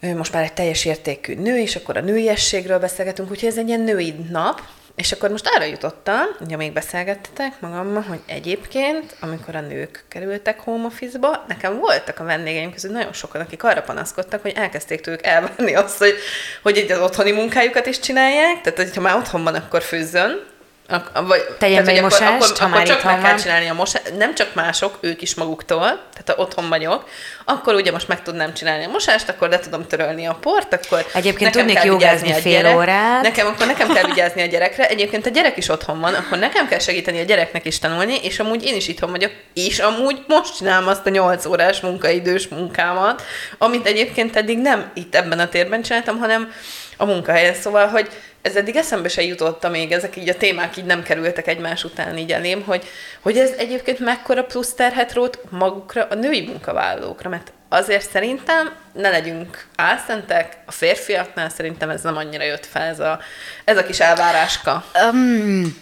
[0.00, 3.80] most már egy teljes értékű nő, és akkor a nőiességről beszélgetünk, úgyhogy ez egy ilyen
[3.80, 4.60] női nap,
[4.96, 10.60] és akkor most arra jutottam, ugye még beszélgettetek magammal, hogy egyébként, amikor a nők kerültek
[10.60, 15.26] home office-ba, nekem voltak a vendégeim közül nagyon sokan, akik arra panaszkodtak, hogy elkezdték tőlük
[15.26, 16.14] elvenni azt, hogy,
[16.62, 20.52] hogy egy az otthoni munkájukat is csinálják, tehát hogyha már otthon van, akkor főzzön,
[20.88, 24.16] a, vagy, Tegyen tehát, mosást, akkor, akkor, ha akkor csak meg kell csinálni a mosást,
[24.16, 27.08] nem csak mások, ők is maguktól, tehát ha otthon vagyok,
[27.44, 31.06] akkor ugye most meg tudnám csinálni a mosást, akkor le tudom törölni a port, akkor
[31.14, 33.22] Egyébként tudnék jogázni fél gyerek, órát.
[33.22, 34.88] Nekem, akkor nekem kell vigyázni a gyerekre.
[34.88, 38.38] Egyébként a gyerek is otthon van, akkor nekem kell segíteni a gyereknek is tanulni, és
[38.38, 43.22] amúgy én is itthon vagyok, és amúgy most csinálom azt a 8 órás munkaidős munkámat,
[43.58, 46.52] amit egyébként eddig nem itt ebben a térben csináltam, hanem
[46.96, 47.54] a munkahelyen.
[47.54, 48.08] Szóval, hogy
[48.44, 52.18] ez eddig eszembe se jutott, még ezek így a témák így nem kerültek egymás után
[52.18, 52.84] így elém, hogy,
[53.20, 59.10] hogy ez egyébként mekkora plusz terhet rót magukra, a női munkavállalókra, mert azért szerintem ne
[59.10, 63.20] legyünk álszentek, a férfiaknál szerintem ez nem annyira jött fel, ez a,
[63.64, 64.84] ez a kis elváráska.
[65.12, 65.76] Um,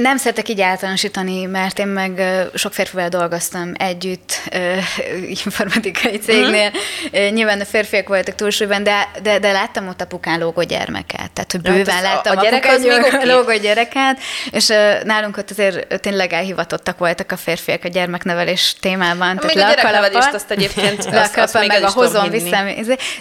[0.00, 2.22] nem szeretek így általánosítani, mert én meg
[2.54, 4.40] sok férfivel dolgoztam együtt
[5.36, 6.70] informatikai cégnél.
[7.12, 7.30] Uh-huh.
[7.30, 11.30] Nyilván a férfiak voltak túlsúlyban, de, de, de láttam ott apukán lógó gyermeket.
[11.30, 14.18] Tehát, hogy bőven hát láttam a, gyerek az még lógó gyereket,
[14.50, 14.66] és
[15.04, 19.40] nálunk ott azért tényleg elhivatottak voltak a férfiak a gyermeknevelés témában.
[19.42, 22.64] Még a gyereknevelést azt egyébként azt, azt meg a hozom vissza.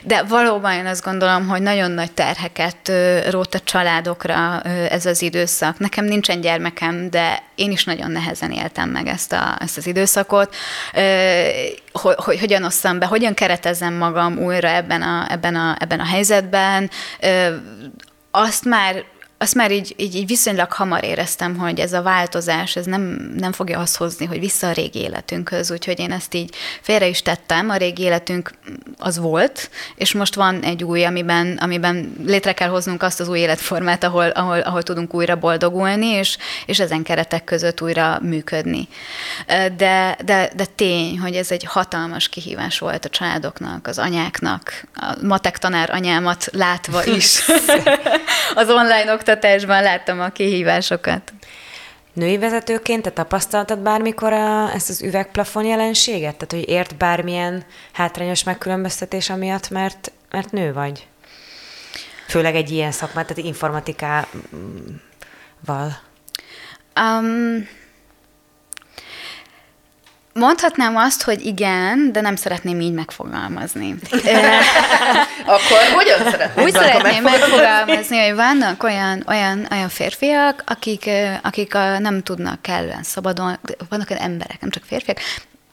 [0.03, 2.91] De valóban én azt gondolom, hogy nagyon nagy terheket
[3.29, 5.79] rót a családokra ez az időszak.
[5.79, 9.87] Nekem nincsen gyermek gyermekem, de én is nagyon nehezen éltem meg ezt, a, ezt az
[9.87, 10.55] időszakot,
[11.91, 16.05] hogy, hogy hogyan osszam be, hogyan keretezzem magam újra ebben a, ebben a, ebben a
[16.05, 16.89] helyzetben.
[18.31, 19.03] Azt már
[19.45, 23.01] azt már így, így, így viszonylag hamar éreztem, hogy ez a változás, ez nem,
[23.37, 27.21] nem fogja azt hozni, hogy vissza a régi életünkhöz, úgyhogy én ezt így félre is
[27.21, 28.51] tettem, a régi életünk
[28.97, 33.39] az volt, és most van egy új, amiben, amiben létre kell hoznunk azt az új
[33.39, 38.87] életformát, ahol, ahol, ahol tudunk újra boldogulni, és, és ezen keretek között újra működni.
[39.77, 45.15] De, de, de tény, hogy ez egy hatalmas kihívás volt a családoknak, az anyáknak, a
[45.21, 47.45] matek tanár anyámat látva is
[48.61, 51.33] az online oktatásban láttam a kihívásokat.
[52.13, 56.35] Női vezetőként te tapasztaltad bármikor a, ezt az üvegplafon jelenséget?
[56.35, 61.07] Tehát, hogy ért bármilyen hátrányos megkülönböztetés amiatt, mert, mert nő vagy?
[62.27, 64.27] Főleg egy ilyen szakmát, tehát informatikával.
[66.99, 67.67] Um,
[70.39, 73.95] Mondhatnám azt, hogy igen, de nem szeretném így megfogalmazni.
[75.45, 81.09] Akkor hogyan szeretném Úgy szeretném megfogalmazni, hogy vannak olyan, olyan, olyan férfiak, akik,
[81.41, 85.19] akik a, nem tudnak kellően szabadon, vannak olyan emberek, nem csak férfiak,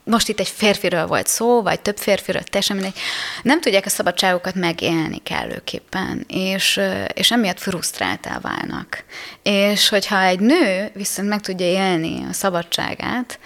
[0.05, 2.99] most itt egy férfiről volt szó, vagy több férfiről, teljesen mindegy,
[3.43, 6.81] nem tudják a szabadságokat megélni kellőképpen, és,
[7.15, 9.05] és emiatt frusztráltá válnak.
[9.43, 13.39] És hogyha egy nő viszont meg tudja élni a szabadságát,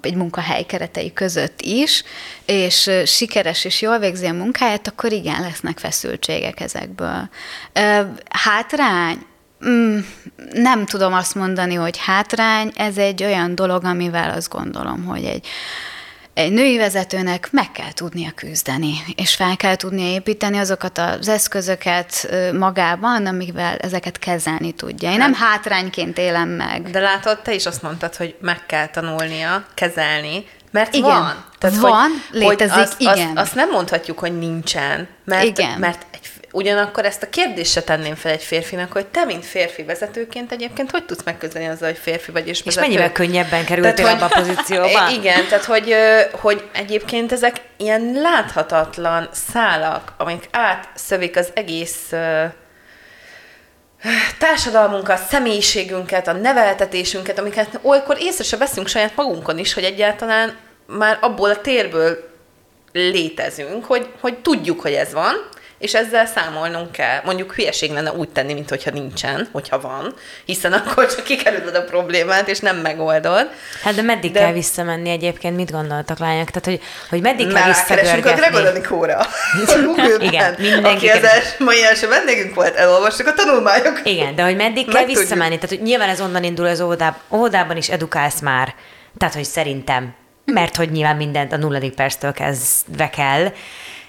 [0.00, 2.02] egy munkahely keretei között is,
[2.44, 7.28] és sikeres és jól végzi a munkáját, akkor igen, lesznek feszültségek ezekből.
[8.28, 9.18] Hátrány?
[9.68, 9.98] Mm,
[10.52, 15.46] nem tudom azt mondani, hogy hátrány, ez egy olyan dolog, amivel azt gondolom, hogy egy
[16.34, 22.28] egy női vezetőnek meg kell tudnia küzdeni, és fel kell tudnia építeni azokat az eszközöket
[22.52, 25.10] magában, amivel ezeket kezelni tudja.
[25.10, 26.90] Én nem hát- hátrányként élem meg.
[26.90, 31.44] De látod, te is azt mondtad, hogy meg kell tanulnia kezelni, mert igen, van.
[31.58, 33.28] Tehát, van, hogy, létezik, hogy azt, igen.
[33.28, 35.78] Azt, azt nem mondhatjuk, hogy nincsen, mert, igen.
[35.78, 36.06] mert
[36.54, 40.90] Ugyanakkor ezt a kérdést se tenném fel egy férfinak, hogy te, mint férfi vezetőként egyébként
[40.90, 42.80] hogy tudsz megközelni azzal, hogy férfi vagy és vezető?
[42.80, 45.08] És mennyivel könnyebben kerültél abba a pozícióba?
[45.18, 45.94] Igen, tehát hogy,
[46.32, 52.12] hogy egyébként ezek ilyen láthatatlan szálak, amik átszövik az egész
[54.38, 61.18] társadalmunkat, személyiségünket, a neveltetésünket, amiket olykor észre se veszünk saját magunkon is, hogy egyáltalán már
[61.20, 62.32] abból a térből
[62.92, 65.34] létezünk, hogy, hogy tudjuk, hogy ez van,
[65.84, 67.20] és ezzel számolnunk kell.
[67.24, 71.82] Mondjuk hülyeség lenne úgy tenni, mint hogyha nincsen, hogyha van, hiszen akkor csak kikerülöd a
[71.82, 73.50] problémát, és nem megoldod.
[73.82, 74.38] Hát de meddig de...
[74.38, 75.56] kell visszamenni egyébként?
[75.56, 76.50] Mit gondoltak lányok?
[76.50, 78.30] Tehát, hogy, hogy meddig kell visszagörgetni?
[78.30, 79.26] a Gregor Anikóra.
[80.18, 81.08] Igen, mindenki.
[81.08, 84.06] Aki az mai első vendégünk volt, elolvastuk a tanulmányokat.
[84.06, 85.54] Igen, de hogy meddig kell visszamenni?
[85.54, 88.74] Tehát, hogy nyilván ez onnan indul az óvodában, óvodában is edukálsz már.
[89.18, 93.52] Tehát, hogy szerintem mert hogy nyilván mindent a nulladik perctől kezdve kell,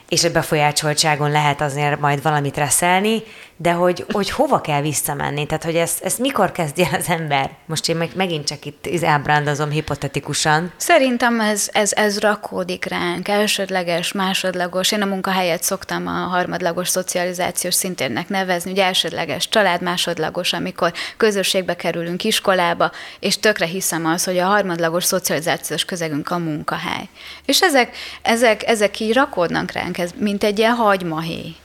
[0.10, 3.24] és a befolyásoltságon lehet azért majd valamit reszelni,
[3.58, 7.52] de hogy, hogy hova kell visszamenni, tehát hogy ezt, ezt mikor el az ember?
[7.66, 10.72] Most én meg, megint csak itt elbrándozom hipotetikusan.
[10.78, 14.92] Szerintem ez, ez, ez rakódik ránk, elsődleges, másodlagos.
[14.92, 21.76] Én a munkahelyet szoktam a harmadlagos szocializációs szintérnek nevezni, ugye elsődleges család, másodlagos, amikor közösségbe
[21.76, 27.10] kerülünk iskolába, és tökre hiszem az, hogy a harmadlagos szocializációs közegünk a munkahely.
[27.46, 31.56] És ezek, ezek, ezek így rakódnak ránk, ez mint egy ilyen hagymahéj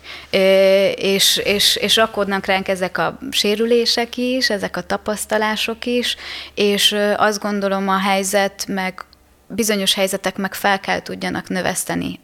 [0.95, 6.17] és, és, és rakódnak ránk ezek a sérülések is, ezek a tapasztalások is,
[6.55, 9.05] és azt gondolom a helyzet, meg
[9.47, 12.21] bizonyos helyzetek meg fel kell tudjanak növeszteni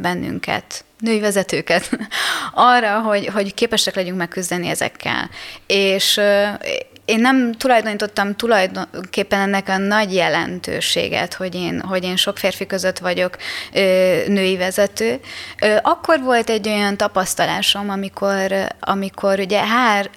[0.00, 1.90] bennünket, női vezetőket
[2.54, 5.30] arra, hogy, hogy képesek legyünk megküzdeni ezekkel.
[5.66, 6.20] És
[7.10, 12.98] én nem tulajdonítottam tulajdonképpen ennek a nagy jelentőséget, hogy én, hogy én sok férfi között
[12.98, 13.36] vagyok
[13.72, 13.80] ö,
[14.26, 15.20] női vezető.
[15.62, 20.10] Ö, akkor volt egy olyan tapasztalásom, amikor, amikor ugye HR,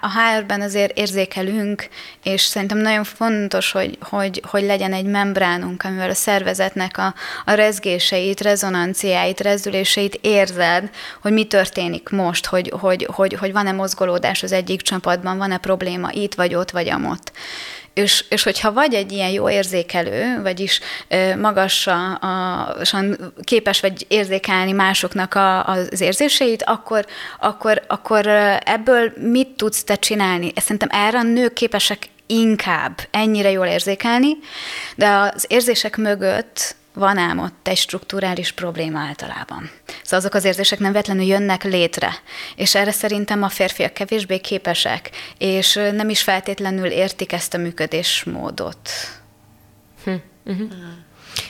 [0.00, 1.88] a HR-ben azért érzékelünk,
[2.22, 7.52] és szerintem nagyon fontos, hogy, hogy, hogy legyen egy membránunk, amivel a szervezetnek a, a
[7.52, 10.90] rezgéseit, rezonanciáit, rezdüléseit érzed,
[11.22, 16.08] hogy mi történik most, hogy, hogy, hogy, hogy van-e mozgolódás az egyik csapatban, van-e probléma
[16.12, 17.32] itt, vagy ott, vagy amott.
[17.94, 20.80] És, és hogyha vagy egy ilyen jó érzékelő, vagyis
[21.38, 22.18] magasan
[23.44, 27.06] képes vagy érzékelni másoknak a, az érzéseit, akkor,
[27.40, 28.26] akkor, akkor
[28.64, 30.52] ebből mit tudsz te csinálni?
[30.56, 34.36] Szerintem erre a nők képesek inkább ennyire jól érzékelni,
[34.96, 39.70] de az érzések mögött van ám ott egy strukturális probléma általában.
[40.02, 42.14] Szóval azok az érzések nem vetlenül jönnek létre,
[42.56, 48.90] és erre szerintem a férfiak kevésbé képesek, és nem is feltétlenül értik ezt a működésmódot.
[50.04, 50.14] Hm.
[50.44, 50.68] Uh-huh.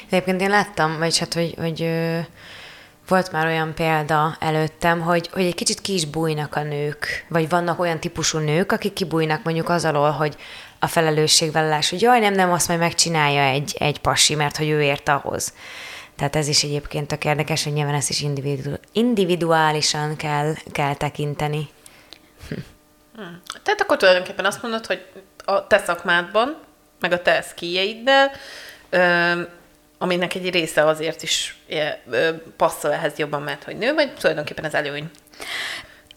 [0.08, 1.90] Egyébként én láttam, vagy hát, hogy, hogy
[3.08, 7.48] volt már olyan példa előttem, hogy, hogy egy kicsit ki is bújnak a nők, vagy
[7.48, 10.36] vannak olyan típusú nők, akik kibújnak mondjuk az alól, hogy
[10.78, 14.82] a felelősségvállalás, hogy jaj, nem, nem, azt majd megcsinálja egy, egy pasi, mert hogy ő
[14.82, 15.52] ért ahhoz.
[16.16, 21.68] Tehát ez is egyébként tök érdekes, hogy nyilván ezt is individu- individuálisan kell, kell tekinteni.
[22.48, 22.54] Hm.
[23.62, 25.06] Tehát akkor tulajdonképpen azt mondod, hogy
[25.44, 26.56] a te szakmádban,
[27.00, 28.30] meg a te szkíjeiddel,
[29.98, 31.56] aminek egy része azért is
[32.56, 35.10] passzol ehhez jobban, mert hogy nő, vagy tulajdonképpen ez előny?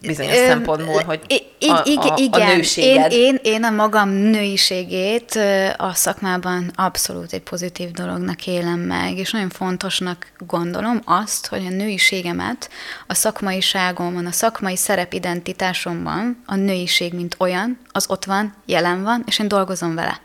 [0.02, 1.22] Bizonyos Ö, szempontból, hogy
[1.60, 3.12] a, a, igen, a nőséged.
[3.12, 5.40] Én, én, én a magam nőiségét
[5.78, 11.70] a szakmában abszolút egy pozitív dolognak élem meg, és nagyon fontosnak gondolom azt, hogy a
[11.70, 12.70] nőiségemet
[13.08, 19.40] a szakmaiságomon, a szakmai szerepidentitásomban a nőiség, mint olyan, az ott van, jelen van, és
[19.40, 20.22] én dolgozom vele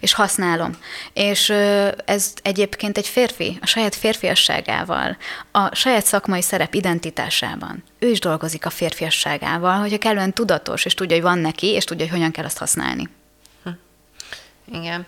[0.00, 0.76] és használom.
[1.12, 1.50] És
[2.04, 5.16] ez egyébként egy férfi, a saját férfiasságával,
[5.50, 7.84] a saját szakmai szerep identitásában.
[7.98, 12.04] Ő is dolgozik a férfiasságával, hogyha kellően tudatos, és tudja, hogy van neki, és tudja,
[12.04, 13.08] hogy hogyan kell azt használni.
[13.64, 13.70] Hm.
[14.72, 15.06] Igen.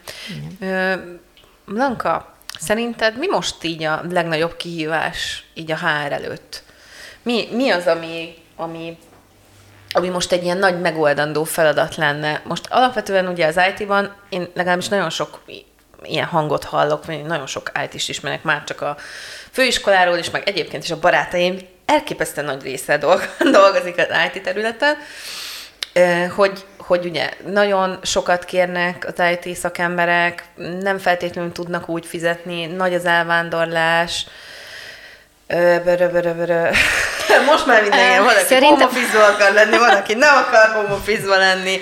[0.61, 1.21] Igen.
[1.65, 6.63] Blanka, szerinted mi most így a legnagyobb kihívás így a HR előtt?
[7.23, 8.99] Mi, mi az, ami, ami
[9.93, 12.41] ami most egy ilyen nagy megoldandó feladat lenne.
[12.45, 15.41] Most alapvetően ugye az IT-ban én legalábbis nagyon sok
[16.03, 18.97] ilyen hangot hallok, vagy nagyon sok IT-t ismerek már csak a
[19.51, 22.99] főiskoláról is, meg egyébként is a barátaim elképesztően nagy része
[23.53, 24.97] dolgozik az IT területen,
[26.35, 30.45] hogy, hogy ugye nagyon sokat kérnek az IT szakemberek,
[30.81, 34.27] nem feltétlenül tudnak úgy fizetni, nagy az elvándorlás,
[35.85, 36.71] Börö, börö, börö.
[37.51, 38.89] Most már minden van, aki Szerintem...
[39.35, 41.81] akar lenni, van, aki nem akar home lenni.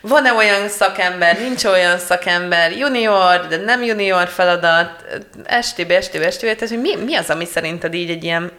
[0.00, 5.04] Van-e olyan szakember, nincs olyan szakember, junior, de nem junior feladat,
[5.44, 8.52] estébe, estébe, estébe, tehát mi, mi az, ami szerinted így egy ilyen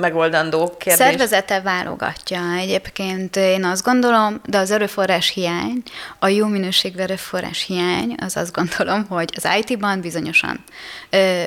[0.00, 1.06] megoldandó kérdés.
[1.06, 2.40] Szervezete válogatja.
[2.58, 5.82] Egyébként én azt gondolom, de az erőforrás hiány,
[6.18, 10.64] a jó minőségű erőforrás hiány, az azt gondolom, hogy az IT-ban bizonyosan,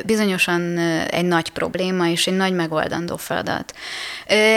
[0.05, 0.77] bizonyosan
[1.09, 3.73] egy nagy probléma és egy nagy megoldandó feladat.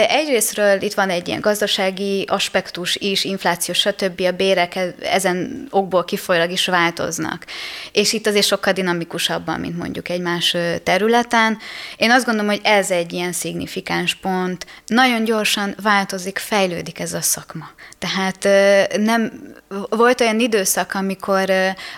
[0.09, 4.21] Egyrésztről itt van egy ilyen gazdasági aspektus is, infláció, stb.
[4.21, 7.45] A bérek e- ezen okból kifolyólag is változnak.
[7.91, 11.57] És itt azért sokkal dinamikusabban, mint mondjuk egy más területen.
[11.97, 17.13] Én azt gondolom, hogy ez egy ilyen szignifikáns szignifikáns pont, nagyon gyorsan változik, fejlődik ez
[17.13, 17.69] a szakma.
[17.97, 18.47] Tehát
[18.97, 19.31] nem,
[19.89, 21.51] volt olyan időszak, amikor,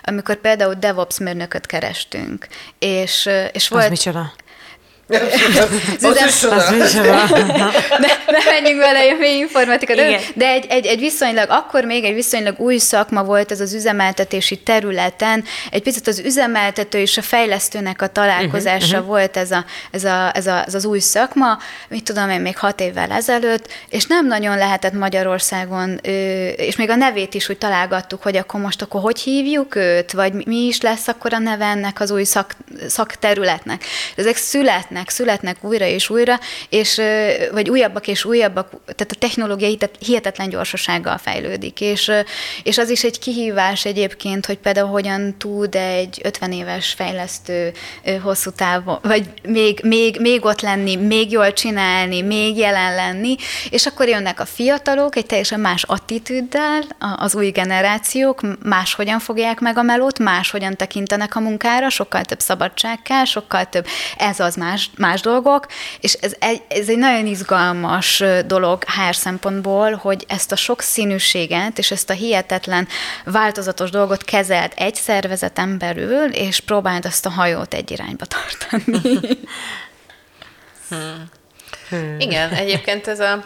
[0.04, 2.48] amikor például DevOps mérnököt kerestünk,
[2.80, 3.84] és, és volt...
[3.84, 4.32] Az micsoda?
[5.10, 6.94] Az, az
[8.04, 12.04] ne, ne menjünk vele a mély informatika, de, de egy, egy, egy viszonylag, akkor még
[12.04, 17.22] egy viszonylag új szakma volt ez az üzemeltetési területen, egy picit az üzemeltető és a
[17.22, 19.08] fejlesztőnek a találkozása uh-huh, uh-huh.
[19.08, 22.58] volt ez, a, ez, a, ez, a, ez az új szakma, mit tudom én, még
[22.58, 25.98] hat évvel ezelőtt, és nem nagyon lehetett Magyarországon,
[26.56, 30.34] és még a nevét is úgy találgattuk, hogy akkor most akkor hogy hívjuk őt, vagy
[30.34, 32.56] mi is lesz akkor a neve ennek az új szak,
[32.88, 33.84] szakterületnek.
[34.16, 37.02] Ezek születnek születnek, születnek újra és újra, és,
[37.52, 42.12] vagy újabbak és újabbak, tehát a technológia hihetetlen gyorsasággal fejlődik, és,
[42.64, 47.72] és az is egy kihívás egyébként, hogy például hogyan tud egy 50 éves fejlesztő
[48.22, 53.36] hosszú távon, vagy még, még, még ott lenni, még jól csinálni, még jelen lenni,
[53.70, 56.84] és akkor jönnek a fiatalok egy teljesen más attitűddel,
[57.18, 63.02] az új generációk máshogyan fogják meg a melót, máshogyan tekintenek a munkára, sokkal több szabadság
[63.02, 63.86] kell, sokkal több
[64.18, 65.68] ez az más más, más dolgok,
[66.00, 71.78] és ez egy, ez egy nagyon izgalmas dolog HR szempontból, hogy ezt a sok színűséget
[71.78, 72.88] és ezt a hihetetlen
[73.26, 79.20] változatos dolgot kezelt egy szervezeten belül, és próbáld azt a hajót egy irányba tartani.
[80.90, 81.30] Hmm.
[81.90, 82.20] Hmm.
[82.20, 83.44] Igen, egyébként ez a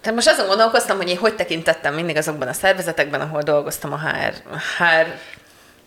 [0.00, 3.98] tehát most azon gondolkoztam, hogy én hogy tekintettem mindig azokban a szervezetekben, ahol dolgoztam a
[3.98, 4.42] HR,
[4.78, 5.06] HR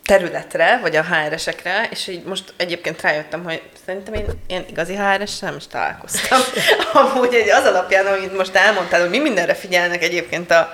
[0.08, 5.39] területre, vagy a HR-esekre, és így most egyébként rájöttem, hogy szerintem én ilyen igazi HR-es
[5.39, 6.39] nem is találkoztam.
[6.93, 10.74] Amúgy az alapján, amit most elmondtál, hogy mi mindenre figyelnek egyébként a,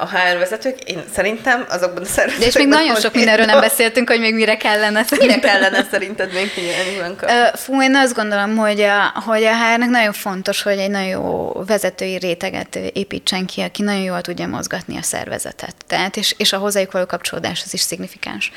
[0.00, 2.38] a HR vezetők, én szerintem azokban a szervezetekben...
[2.38, 5.36] De és még nagyon sok mindenről nem beszéltünk, hogy még mire kellene szerintem.
[5.36, 7.26] Mire kellene szerinted még figyelni, Blanka?
[7.56, 11.52] Fú, én azt gondolom, hogy a, hogy a HR-nek nagyon fontos, hogy egy nagyon jó
[11.66, 15.74] vezetői réteget építsen ki, aki nagyon jól tudja mozgatni a szervezetet.
[15.86, 18.52] Tehát, és, és a hozzájuk való kapcsolódás az is szignifikáns.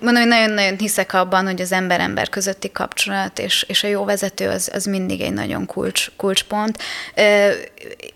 [0.00, 4.48] Mondom, hogy nagyon-nagyon hiszek abban, hogy az ember-ember közötti kapcsolat és, és a jó vezető
[4.48, 6.78] az, az mindig egy nagyon kulcs, kulcspont,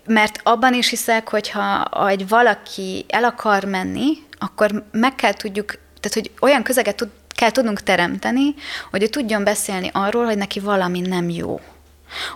[0.05, 6.13] mert abban is hiszek, hogyha egy valaki el akar menni, akkor meg kell tudjuk, tehát
[6.13, 8.55] hogy olyan közeget tud, kell tudnunk teremteni,
[8.91, 11.59] hogy ő tudjon beszélni arról, hogy neki valami nem jó.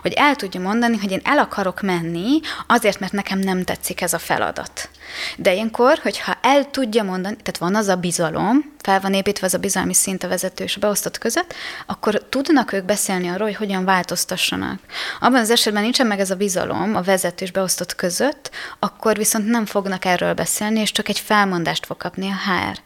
[0.02, 4.12] Hogy el tudja mondani, hogy én el akarok menni, azért, mert nekem nem tetszik ez
[4.12, 4.88] a feladat.
[5.36, 9.54] De ilyenkor, hogyha el tudja mondani, tehát van az a bizalom, fel van építve az
[9.54, 11.54] a bizalmi szint a vezető és a beosztott között,
[11.86, 14.80] akkor tudnak ők beszélni arról, hogy hogyan változtassanak.
[15.20, 19.46] Abban az esetben nincsen meg ez a bizalom a vezető és beosztott között, akkor viszont
[19.46, 22.78] nem fognak erről beszélni, és csak egy felmondást fog kapni a HR.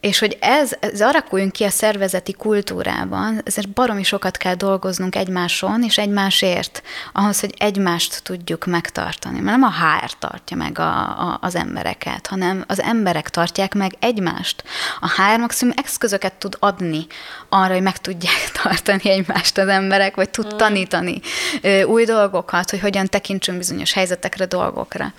[0.00, 5.82] És hogy ez, ez arakuljunk ki a szervezeti kultúrában, ezért baromi sokat kell dolgoznunk egymáson
[5.82, 6.82] és egymásért,
[7.12, 9.40] ahhoz, hogy egymást tudjuk megtartani.
[9.40, 13.96] Mert nem a HR tartja meg a, a, az embereket, hanem az emberek tartják meg
[13.98, 14.64] egymást.
[15.00, 17.06] A HR maximum eszközöket tud adni
[17.48, 20.56] arra, hogy meg tudják tartani egymást az emberek, vagy tud mm.
[20.56, 21.20] tanítani
[21.86, 25.12] új dolgokat, hogy hogyan tekintsünk bizonyos helyzetekre, dolgokra.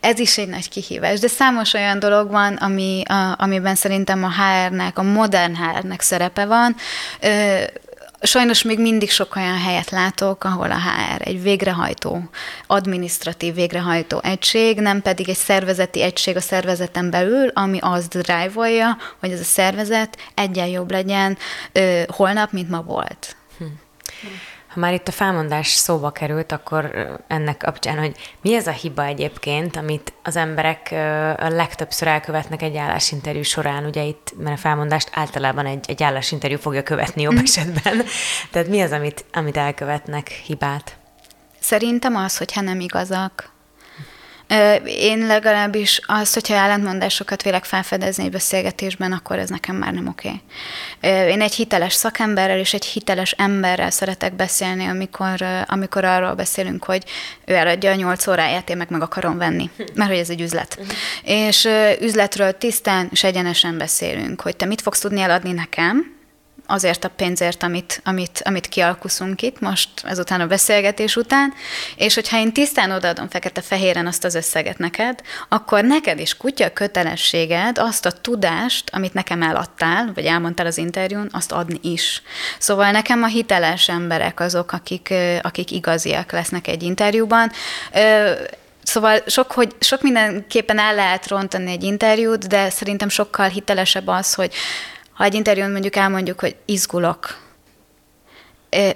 [0.00, 4.32] Ez is egy nagy kihívás, de számos olyan dolog van, ami, a, amiben szerintem a
[4.42, 6.76] HR-nek, a modern HR-nek szerepe van.
[8.20, 12.22] Sajnos még mindig sok olyan helyet látok, ahol a HR egy végrehajtó,
[12.66, 18.50] administratív végrehajtó egység, nem pedig egy szervezeti egység a szervezeten belül, ami azt drive
[19.20, 21.38] hogy ez a szervezet egyen jobb legyen
[22.06, 23.36] holnap, mint ma volt.
[23.58, 23.64] Hm.
[24.76, 29.04] Ha már itt a felmondás szóba került, akkor ennek kapcsán, hogy mi ez a hiba
[29.04, 30.88] egyébként, amit az emberek
[31.38, 36.58] a legtöbbször elkövetnek egy állásinterjú során, ugye itt, mert a felmondást általában egy, egy állásinterjú
[36.58, 37.42] fogja követni jobb mm.
[37.42, 38.02] esetben.
[38.50, 40.96] Tehát mi az, amit, amit elkövetnek hibát?
[41.60, 43.50] Szerintem az, hogyha nem igazak,
[44.86, 50.30] én legalábbis az, hogyha ellentmondásokat vélek felfedezni egy beszélgetésben, akkor ez nekem már nem oké.
[51.28, 57.04] Én egy hiteles szakemberrel és egy hiteles emberrel szeretek beszélni, amikor, amikor arról beszélünk, hogy
[57.44, 60.76] ő eladja a nyolc óráját, én meg meg akarom venni, mert hogy ez egy üzlet.
[60.78, 60.96] Uh-huh.
[61.22, 61.68] És
[62.00, 66.15] üzletről tisztán és egyenesen beszélünk, hogy te mit fogsz tudni eladni nekem,
[66.66, 71.52] azért a pénzért, amit, amit, amit kialkuszunk itt most, ezután a beszélgetés után,
[71.96, 77.78] és hogyha én tisztán odaadom fekete-fehéren azt az összeget neked, akkor neked is kutya kötelességed
[77.78, 82.22] azt a tudást, amit nekem eladtál, vagy elmondtál az interjún, azt adni is.
[82.58, 87.52] Szóval nekem a hiteles emberek azok, akik, akik igaziak lesznek egy interjúban.
[88.82, 94.34] Szóval sok, hogy, sok mindenképpen el lehet rontani egy interjút, de szerintem sokkal hitelesebb az,
[94.34, 94.52] hogy
[95.16, 97.44] ha egy interjún mondjuk elmondjuk, hogy izgulok,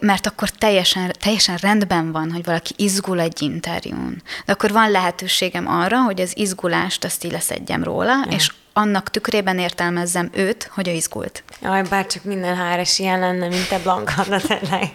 [0.00, 4.22] mert akkor teljesen, teljesen rendben van, hogy valaki izgul egy interjún.
[4.44, 8.36] De akkor van lehetőségem arra, hogy az izgulást azt így leszedjem róla, ja.
[8.36, 11.42] és annak tükrében értelmezzem őt, hogy ő izgult.
[11.62, 14.88] Jaj, bár csak minden HRS ilyen lenne, mint te Blanka, de tényleg.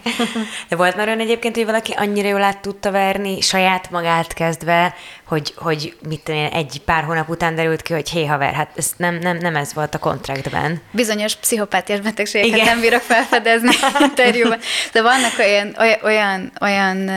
[0.70, 4.94] De volt már olyan egyébként, hogy valaki annyira jól át tudta verni saját magát kezdve,
[5.28, 8.70] hogy, hogy mit tudom én, egy pár hónap után derült ki, hogy hé, haver, hát
[8.76, 10.82] ez nem, nem, nem ez volt a kontraktben.
[10.92, 12.66] Bizonyos pszichopátiás betegségeket Igen.
[12.66, 14.60] nem bírok felfedezni interjúban.
[14.92, 17.10] De vannak olyan, olyan, olyan, olyan,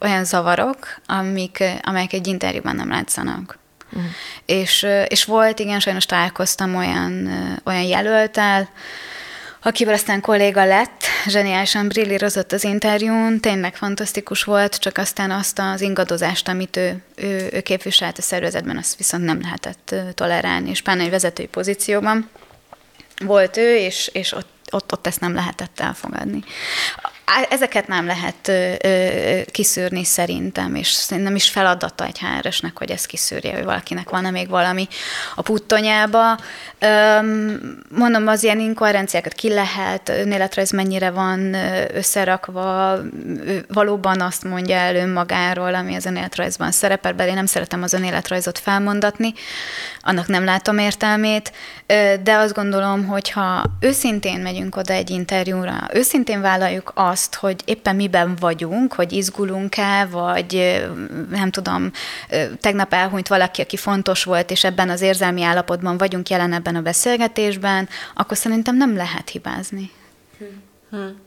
[0.00, 3.60] olyan zavarok, amik, amelyek egy interjúban nem látszanak.
[3.92, 4.10] Uh-huh.
[4.46, 7.30] És, és volt, igen, sajnos találkoztam olyan,
[7.64, 8.68] olyan jelöltel,
[9.62, 15.80] akivel aztán kolléga lett, zseniálisan brillírozott az interjún, tényleg fantasztikus volt, csak aztán azt az
[15.80, 21.02] ingadozást, amit ő, ő, ő képviselt a szervezetben, azt viszont nem lehetett tolerálni, és pláne
[21.02, 22.28] egy vezetői pozícióban
[23.24, 26.44] volt ő, és, és ott, ott, ott ezt nem lehetett elfogadni
[27.50, 33.06] ezeket nem lehet ö, ö, kiszűrni szerintem, és szerintem is feladata egy hr hogy ezt
[33.06, 34.88] kiszűrje, hogy valakinek van-e még valami
[35.34, 36.38] a puttonyába.
[37.88, 41.54] Mondom, az ilyen inkoherenciákat ki lehet, önéletrajz mennyire van
[41.94, 42.98] összerakva,
[43.68, 48.58] valóban azt mondja el önmagáról, ami az önéletrajzban szerepel, bár én nem szeretem az önéletrajzot
[48.58, 49.32] felmondatni,
[50.00, 51.52] annak nem látom értelmét,
[52.22, 57.96] de azt gondolom, hogy ha őszintén megyünk oda egy interjúra, őszintén vállaljuk azt, hogy éppen
[57.96, 60.82] miben vagyunk, hogy izgulunk-e, vagy
[61.30, 61.90] nem tudom,
[62.60, 66.82] tegnap elhunyt valaki, aki fontos volt, és ebben az érzelmi állapotban vagyunk jelen ebben a
[66.82, 69.90] beszélgetésben, akkor szerintem nem lehet hibázni.
[70.38, 70.62] Hmm.
[70.90, 71.20] Hmm.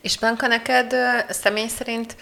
[0.00, 0.94] És Blanka, neked
[1.28, 2.16] személy szerint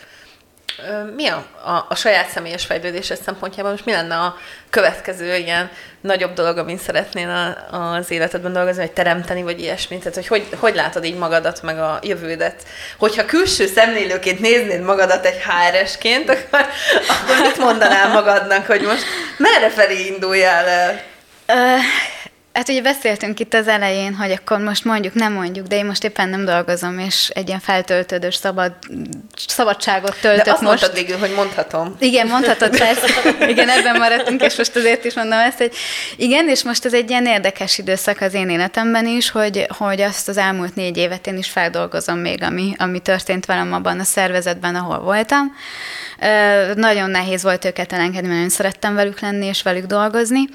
[1.17, 4.37] mi a, a, a saját személyes fejlődésed szempontjában, most mi lenne a
[4.71, 5.71] következő ilyen
[6.01, 7.29] nagyobb dolog, amin szeretnél
[7.71, 9.99] a, az életedben dolgozni, vagy teremteni, vagy ilyesmit?
[9.99, 12.63] Tehát, hogy, hogy hogy látod így magadat, meg a jövődet?
[12.99, 16.67] Hogyha külső szemlélőként néznéd magadat egy HRS-ként, akkor,
[17.09, 19.05] akkor mit mondanál magadnak, hogy most
[19.37, 21.01] merre felé induljál el?
[22.55, 26.05] Hát ugye beszéltünk itt az elején, hogy akkor most mondjuk, nem mondjuk, de én most
[26.05, 28.73] éppen nem dolgozom, és egy ilyen feltöltődős szabad,
[29.47, 30.81] szabadságot töltök de azt most.
[30.81, 31.97] mondtad végül, hogy mondhatom.
[31.99, 33.07] Igen, mondhatod, persze.
[33.49, 35.73] Igen, ebben maradtunk, és most azért is mondom ezt, hogy
[36.17, 40.29] igen, és most ez egy ilyen érdekes időszak az én életemben is, hogy, hogy azt
[40.29, 44.75] az elmúlt négy évet én is feldolgozom még, ami, ami történt velem abban a szervezetben,
[44.75, 45.55] ahol voltam.
[46.75, 50.49] Nagyon nehéz volt őket elengedni, mert én szerettem velük lenni és velük dolgozni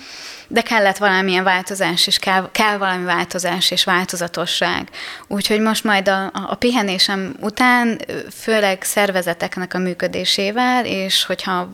[0.51, 4.89] de kellett valamilyen változás, és kell, kell valami változás és változatosság.
[5.27, 8.01] Úgyhogy most majd a, a, pihenésem után,
[8.41, 11.71] főleg szervezeteknek a működésével, és hogyha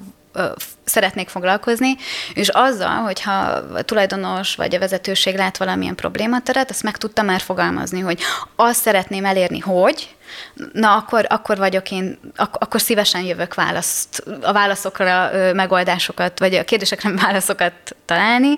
[0.83, 1.95] szeretnék foglalkozni,
[2.33, 3.31] és azzal, hogyha
[3.73, 8.19] a tulajdonos vagy a vezetőség lát valamilyen problémateret, azt meg tudtam már fogalmazni, hogy
[8.55, 10.15] azt szeretném elérni, hogy,
[10.73, 16.63] na akkor, akkor vagyok én, ak- akkor szívesen jövök választ, a válaszokra megoldásokat, vagy a
[16.63, 17.73] kérdésekre válaszokat
[18.05, 18.57] találni.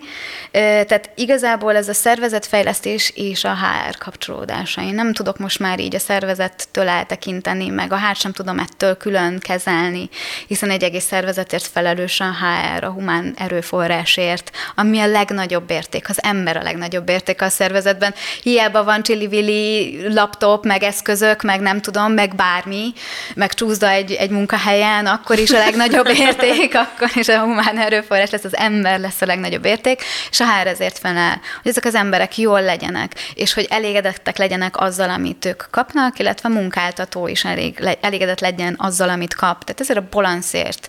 [0.51, 4.81] Tehát igazából ez a szervezetfejlesztés és a HR kapcsolódása.
[4.81, 8.97] Én nem tudok most már így a szervezettől eltekinteni, meg a HR sem tudom ettől
[8.97, 10.09] külön kezelni,
[10.47, 16.23] hiszen egy egész szervezetért felelős a HR, a humán erőforrásért, ami a legnagyobb érték, az
[16.23, 18.13] ember a legnagyobb érték a szervezetben.
[18.41, 22.93] Hiába van csili laptop, meg eszközök, meg nem tudom, meg bármi,
[23.35, 28.29] meg csúszda egy, egy munkahelyen, akkor is a legnagyobb érték, akkor is a humán erőforrás
[28.29, 31.95] lesz, az ember lesz a legnagyobb érték, és a HR ezért felel, hogy ezek az
[31.95, 37.45] emberek jól legyenek, és hogy elégedettek legyenek azzal, amit ők kapnak, illetve a munkáltató is
[37.45, 39.63] elég, elégedett legyen azzal, amit kap.
[39.63, 40.87] Tehát ezért a balanszért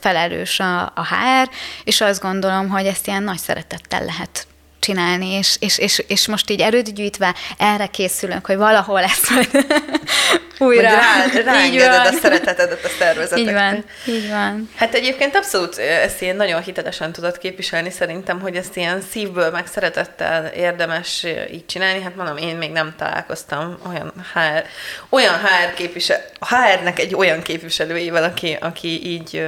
[0.00, 1.48] felelős a, a HR,
[1.84, 4.46] és azt gondolom, hogy ezt ilyen nagy szeretettel lehet
[4.78, 9.66] csinálni, és, és, és, és most így erőt gyűjtve erre készülünk, hogy valahol lesz majd
[10.58, 10.90] újra.
[10.90, 13.40] Hogy rá, ráengeded a szeretetedet a szervezetekre.
[13.40, 14.70] Így van, így van.
[14.74, 19.66] Hát egyébként abszolút ezt ilyen nagyon hitelesen tudod képviselni, szerintem, hogy ezt ilyen szívből, meg
[19.66, 22.02] szeretettel érdemes így csinálni.
[22.02, 24.64] Hát mondom, én még nem találkoztam olyan HR,
[25.08, 29.46] olyan HR képvisel, HR-nek egy olyan képviselőjével, aki, aki így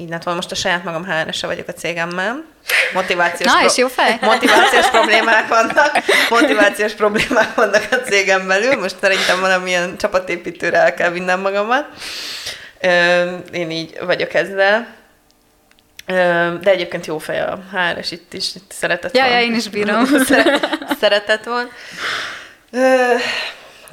[0.00, 2.44] így nem tudom, most a saját magam hr vagyok a cégemmel.
[2.92, 4.18] Motivációs, Na, és jó fej.
[4.20, 5.90] motivációs problémák vannak.
[6.30, 8.76] Motivációs problémák vannak a cégem belül.
[8.76, 11.86] Most szerintem valamilyen csapatépítőre el kell vinnem magamat.
[13.52, 14.98] Én így vagyok ezzel.
[16.60, 19.30] De egyébként jó fej a HRS itt is, itt szeretett ja, van.
[19.32, 20.04] Ja, én is bírom.
[21.00, 21.70] Szeretett van.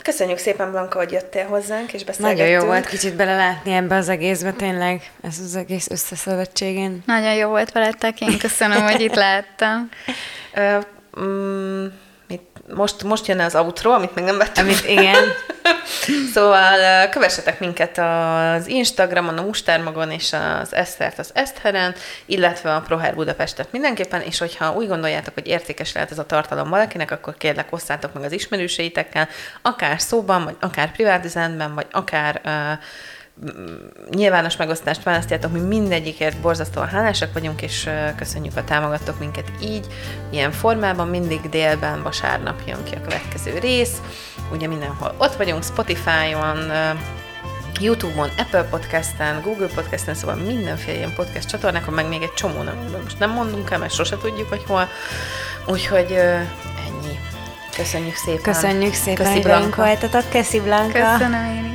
[0.08, 2.48] Köszönjük szépen, Blanka, hogy jöttél hozzánk, és beszélgettünk.
[2.48, 7.04] Nagyon jó volt kicsit belelátni ebbe az egészbe, tényleg, ez az egész összeszövetségén.
[7.06, 9.90] Nagyon jó volt veletek, én köszönöm, hogy itt lehettem.
[12.74, 14.66] Most, most jön az outro, amit még nem vettem.
[14.66, 15.24] Amit igen.
[16.34, 21.96] szóval kövessetek minket az Instagramon, a Mustármagon és az Esztert az Esztheren,
[22.26, 26.70] illetve a Proher Budapestet mindenképpen, és hogyha úgy gondoljátok, hogy értékes lehet ez a tartalom
[26.70, 29.28] valakinek, akkor kérlek osszátok meg az ismerőseitekkel,
[29.62, 32.84] akár szóban, vagy akár privát üzenetben, vagy akár uh,
[34.10, 39.88] nyilvános megosztást választjátok, mi mindegyikért borzasztóan hálásak vagyunk, és köszönjük, a támogattok minket így,
[40.32, 44.02] ilyen formában, mindig délben, vasárnap jön ki a következő rész.
[44.52, 46.72] Ugye mindenhol ott vagyunk, Spotify-on,
[47.80, 52.78] YouTube-on, Apple Podcast-en, Google Podcast-en, szóval mindenféle ilyen podcast csatornákon, meg még egy csomó, nem,
[53.04, 54.88] most nem mondunk el, mert sose tudjuk, hogy hol.
[55.68, 57.20] Úgyhogy ennyi.
[57.76, 58.54] Köszönjük szépen.
[58.54, 60.30] Köszönjük szépen, Köszi hogy velünk voltatok.
[60.30, 61.12] Köszi Blanka.
[61.12, 61.68] Köszönöm én